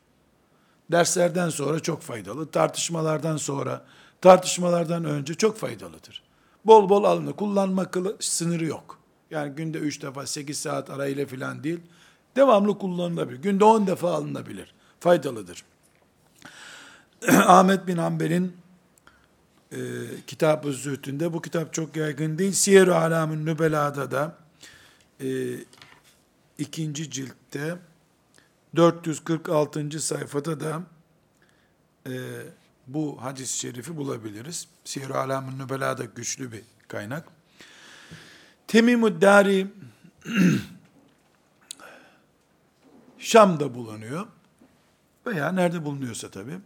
[0.92, 2.52] Derslerden sonra çok faydalı.
[2.52, 3.86] Tartışmalardan sonra,
[4.22, 6.24] tartışmalardan önce çok faydalıdır.
[6.66, 7.34] Bol bol alınır.
[7.34, 7.86] Kullanma
[8.20, 9.00] sınırı yok.
[9.32, 11.80] Yani günde 3 defa 8 saat arayla filan değil.
[12.36, 13.42] Devamlı kullanılabilir.
[13.42, 14.74] Günde 10 defa alınabilir.
[15.00, 15.64] Faydalıdır.
[17.28, 18.58] Ahmet bin Hanbel'in
[19.72, 19.78] e,
[20.28, 22.52] Kitab-ı Zühdü'nde bu kitap çok yaygın değil.
[22.52, 24.38] Siyer-i Alam'ın Nübela'da da
[25.22, 25.28] e,
[26.58, 27.78] ikinci ciltte
[28.76, 30.00] 446.
[30.00, 30.82] sayfada da
[32.08, 32.14] e,
[32.88, 34.68] bu hadis-i şerifi bulabiliriz.
[34.84, 37.35] Siyer-i Alam'ın Nübela'da güçlü bir kaynak.
[38.76, 39.68] Temim-i Dari
[43.18, 44.28] Şam'da bulunuyor.
[45.28, 46.58] veya nerede bulunuyorsa tabii.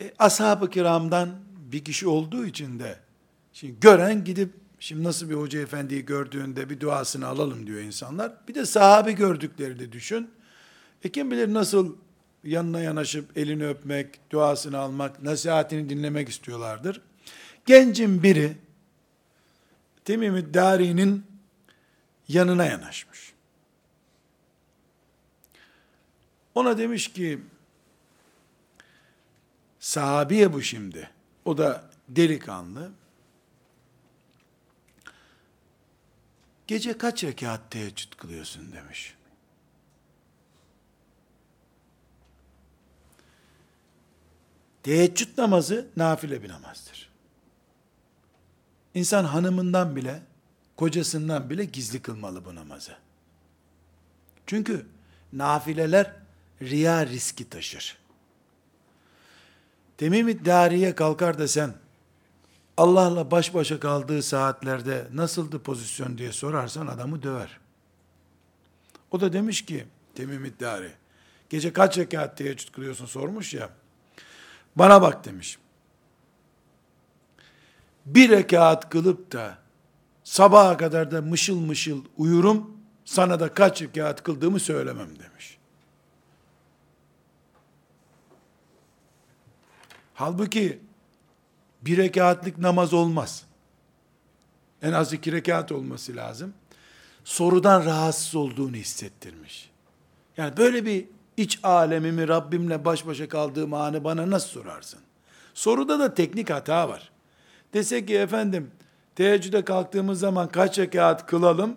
[0.00, 1.30] E, ashab-ı kiramdan
[1.72, 2.98] bir kişi olduğu için de
[3.52, 8.32] şimdi gören gidip şimdi nasıl bir hoca efendiyi gördüğünde bir duasını alalım diyor insanlar.
[8.48, 10.30] Bir de sahabe gördükleri düşün.
[11.04, 11.96] E kim bilir nasıl
[12.44, 17.00] yanına yanaşıp elini öpmek, duasını almak, nasihatini dinlemek istiyorlardır.
[17.66, 18.56] Gencin biri
[20.04, 21.26] Temim-i Dari'nin
[22.28, 23.32] yanına yanaşmış.
[26.54, 27.40] Ona demiş ki,
[29.78, 31.10] sahabiye bu şimdi.
[31.44, 32.92] O da delikanlı.
[36.66, 39.14] Gece kaç rekat teheccüd kılıyorsun demiş.
[44.82, 47.11] Teheccüd namazı nafile bir namazdır.
[48.94, 50.22] İnsan hanımından bile,
[50.76, 52.96] kocasından bile gizli kılmalı bu namazı.
[54.46, 54.86] Çünkü
[55.32, 56.12] nafileler
[56.62, 57.98] riya riski taşır.
[59.98, 61.74] Temim Dariye kalkar da sen
[62.76, 67.58] Allah'la baş başa kaldığı saatlerde nasıldı pozisyon diye sorarsan adamı döver.
[69.10, 70.92] O da demiş ki Temim Dari
[71.50, 73.70] gece kaç rekat teheccüd kılıyorsun sormuş ya.
[74.76, 75.58] Bana bak demiş.
[78.06, 79.58] Bir rekat kılıp da
[80.24, 85.58] sabaha kadar da mışıl mışıl uyurum, sana da kaç rekat kıldığımı söylemem demiş.
[90.14, 90.80] Halbuki
[91.82, 93.44] bir rekatlik namaz olmaz.
[94.82, 96.54] En az iki rekat olması lazım.
[97.24, 99.70] Sorudan rahatsız olduğunu hissettirmiş.
[100.36, 101.04] Yani böyle bir
[101.36, 105.00] iç alemimi Rabbimle baş başa kaldığım anı bana nasıl sorarsın?
[105.54, 107.11] Soruda da teknik hata var.
[107.74, 108.70] Dese ki efendim
[109.14, 111.76] teheccüde kalktığımız zaman kaç rekat kılalım?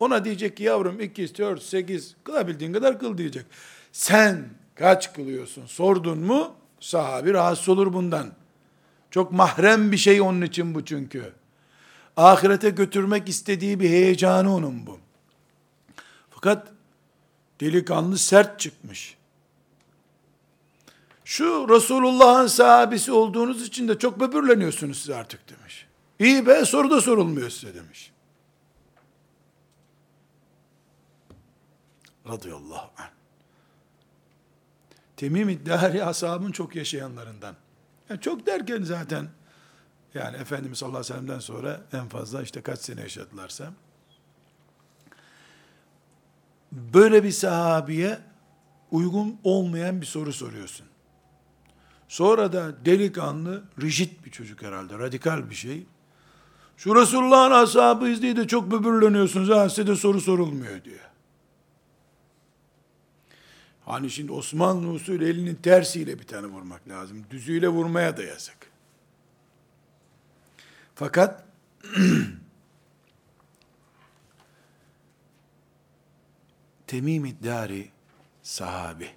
[0.00, 3.46] Ona diyecek ki yavrum 2, 4, 8 kılabildiğin kadar kıl diyecek.
[3.92, 4.44] Sen
[4.74, 8.32] kaç kılıyorsun sordun mu sahabi rahatsız olur bundan.
[9.10, 11.32] Çok mahrem bir şey onun için bu çünkü.
[12.16, 14.98] Ahirete götürmek istediği bir heyecanı onun bu.
[16.30, 16.68] Fakat
[17.60, 19.15] delikanlı sert çıkmış.
[21.26, 25.86] Şu Resulullah'ın sahabesi olduğunuz için de çok böbürleniyorsunuz siz artık demiş.
[26.18, 28.12] İyi be soru da sorulmuyor size demiş.
[32.28, 33.10] Radıyallahu anh.
[35.16, 37.56] Temim İddari ashabın çok yaşayanlarından.
[38.08, 39.28] Yani çok derken zaten
[40.14, 43.72] yani Efendimiz sallallahu aleyhi ve sellem'den sonra en fazla işte kaç sene yaşadılarsa
[46.72, 48.18] böyle bir sahabiye
[48.90, 50.86] uygun olmayan bir soru soruyorsun.
[52.08, 55.86] Sonra da delikanlı, rigid bir çocuk herhalde, radikal bir şey.
[56.76, 61.00] Şu Resulullah'ın ashabıyız diye de çok böbürleniyorsunuz ha size de soru sorulmuyor diyor.
[63.84, 67.26] Hani şimdi Osmanlı usulü elinin tersiyle bir tane vurmak lazım.
[67.30, 68.70] Düzüyle vurmaya da yasak.
[70.94, 71.46] Fakat
[76.86, 77.90] Temim İddari
[78.42, 79.10] sahabi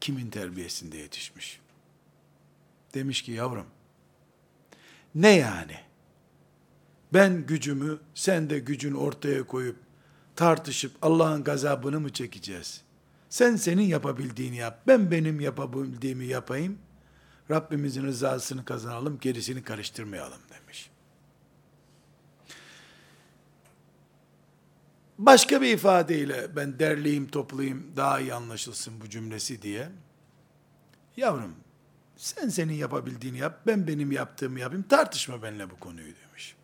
[0.00, 1.60] kimin terbiyesinde yetişmiş?
[2.94, 3.66] Demiş ki yavrum
[5.14, 5.76] ne yani?
[7.12, 9.76] Ben gücümü sen de gücün ortaya koyup
[10.36, 12.82] tartışıp Allah'ın gazabını mı çekeceğiz?
[13.28, 14.82] Sen senin yapabildiğini yap.
[14.86, 16.78] Ben benim yapabildiğimi yapayım.
[17.50, 20.90] Rabbimizin rızasını kazanalım, gerisini karıştırmayalım demiş.
[25.18, 29.88] Başka bir ifadeyle ben derleyeyim, toplayayım, daha iyi anlaşılsın bu cümlesi diye.
[31.16, 31.54] Yavrum,
[32.20, 36.56] sen senin yapabildiğini yap, ben benim yaptığımı yapayım, tartışma benimle bu konuyu demiş.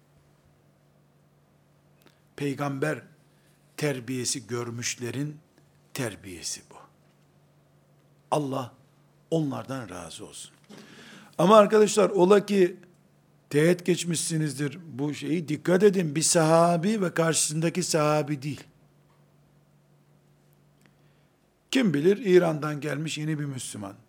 [2.36, 3.02] Peygamber
[3.76, 5.36] terbiyesi görmüşlerin
[5.94, 6.74] terbiyesi bu.
[8.30, 8.72] Allah
[9.30, 10.52] onlardan razı olsun.
[11.38, 12.76] Ama arkadaşlar ola ki
[13.50, 18.64] teğet geçmişsinizdir bu şeyi dikkat edin bir sahabi ve karşısındaki sahabi değil.
[21.70, 24.05] Kim bilir İran'dan gelmiş yeni bir Müslüman.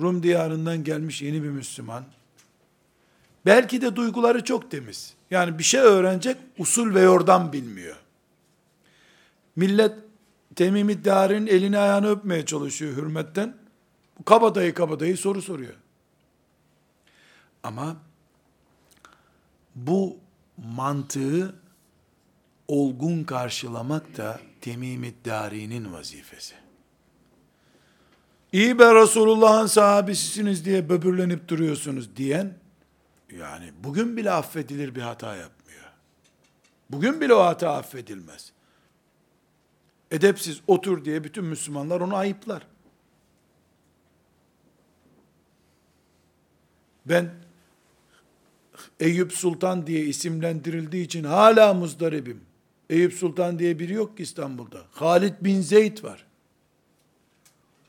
[0.00, 2.04] Rum diyarından gelmiş yeni bir Müslüman.
[3.46, 5.14] Belki de duyguları çok temiz.
[5.30, 7.96] Yani bir şey öğrenecek usul ve yordam bilmiyor.
[9.56, 9.92] Millet
[10.56, 13.56] Temim İddiar'ın elini ayağını öpmeye çalışıyor hürmetten.
[14.24, 15.74] Kabadayı kabadayı soru soruyor.
[17.62, 17.96] Ama
[19.74, 20.16] bu
[20.56, 21.54] mantığı
[22.68, 26.65] olgun karşılamak da Temim İddari'nin vazifesi
[28.56, 32.54] iyi be Resulullah'ın sahabesisiniz diye böbürlenip duruyorsunuz diyen,
[33.38, 35.84] yani bugün bile affedilir bir hata yapmıyor.
[36.90, 38.52] Bugün bile o hata affedilmez.
[40.10, 42.66] Edepsiz otur diye bütün Müslümanlar onu ayıplar.
[47.06, 47.30] Ben
[49.00, 52.40] Eyüp Sultan diye isimlendirildiği için hala muzdaribim.
[52.90, 54.78] Eyüp Sultan diye biri yok ki İstanbul'da.
[54.92, 56.26] Halid bin Zeyd var.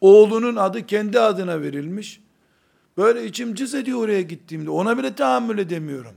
[0.02, 2.22] Oğlunun adı kendi adına verilmiş.
[2.98, 4.70] Böyle içim cız ediyor oraya gittiğimde.
[4.70, 6.16] Ona bile tahammül edemiyorum.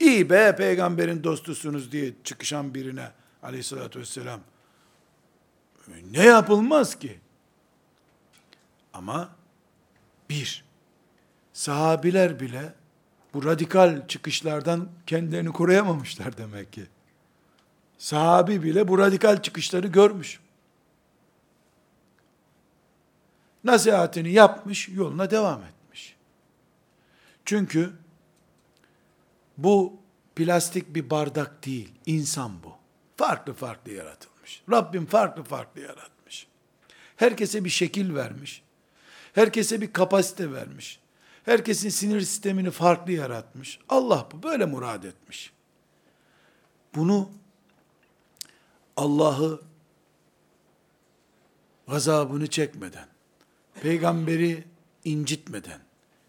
[0.00, 3.10] İyi be peygamberin dostusunuz diye çıkışan birine
[3.42, 4.40] aleyhissalatü vesselam.
[6.10, 7.18] Ne yapılmaz ki?
[8.92, 9.28] Ama
[10.30, 10.64] bir,
[11.52, 12.74] sahabiler bile
[13.34, 16.86] bu radikal çıkışlardan kendilerini koruyamamışlar demek ki.
[17.98, 20.40] Sahabi bile bu radikal çıkışları görmüş.
[23.68, 26.16] Nasihatini yapmış, yoluna devam etmiş.
[27.44, 27.92] Çünkü
[29.58, 29.96] bu
[30.36, 32.72] plastik bir bardak değil, insan bu.
[33.16, 34.62] Farklı farklı yaratılmış.
[34.70, 36.46] Rabbim farklı farklı yaratmış.
[37.16, 38.62] Herkese bir şekil vermiş.
[39.32, 41.00] Herkese bir kapasite vermiş.
[41.44, 43.78] Herkesin sinir sistemini farklı yaratmış.
[43.88, 45.52] Allah bu böyle murad etmiş.
[46.94, 47.30] Bunu
[48.96, 49.62] Allah'ı
[51.88, 53.08] gazabını çekmeden,
[53.82, 54.64] peygamberi
[55.04, 55.80] incitmeden,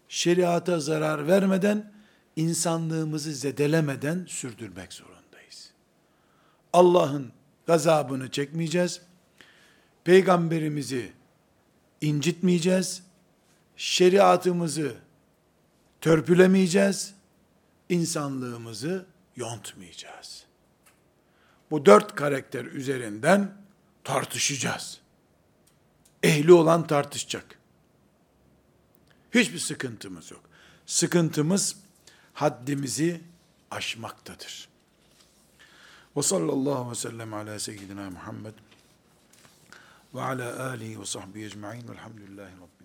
[0.08, 1.92] şeriata zarar vermeden,
[2.36, 5.70] insanlığımızı zedelemeden sürdürmek zorundayız.
[6.72, 7.32] Allah'ın
[7.66, 9.02] gazabını çekmeyeceğiz.
[10.04, 11.12] Peygamberimizi
[12.00, 13.02] incitmeyeceğiz.
[13.76, 14.94] Şeriatımızı
[16.00, 17.14] törpülemeyeceğiz.
[17.88, 20.44] insanlığımızı yontmayacağız.
[21.70, 23.52] Bu dört karakter üzerinden
[24.04, 24.99] tartışacağız.
[26.22, 27.58] Ehli olan tartışacak.
[29.34, 30.40] Hiçbir sıkıntımız yok.
[30.86, 31.76] Sıkıntımız
[32.34, 33.20] haddimizi
[33.70, 34.68] aşmaktadır.
[36.16, 38.54] Ve sallallahu ve sellem ala seyyidina Muhammed
[40.14, 42.79] ve ala alihi ve sahbihi ecma'in velhamdülillahi rabbil.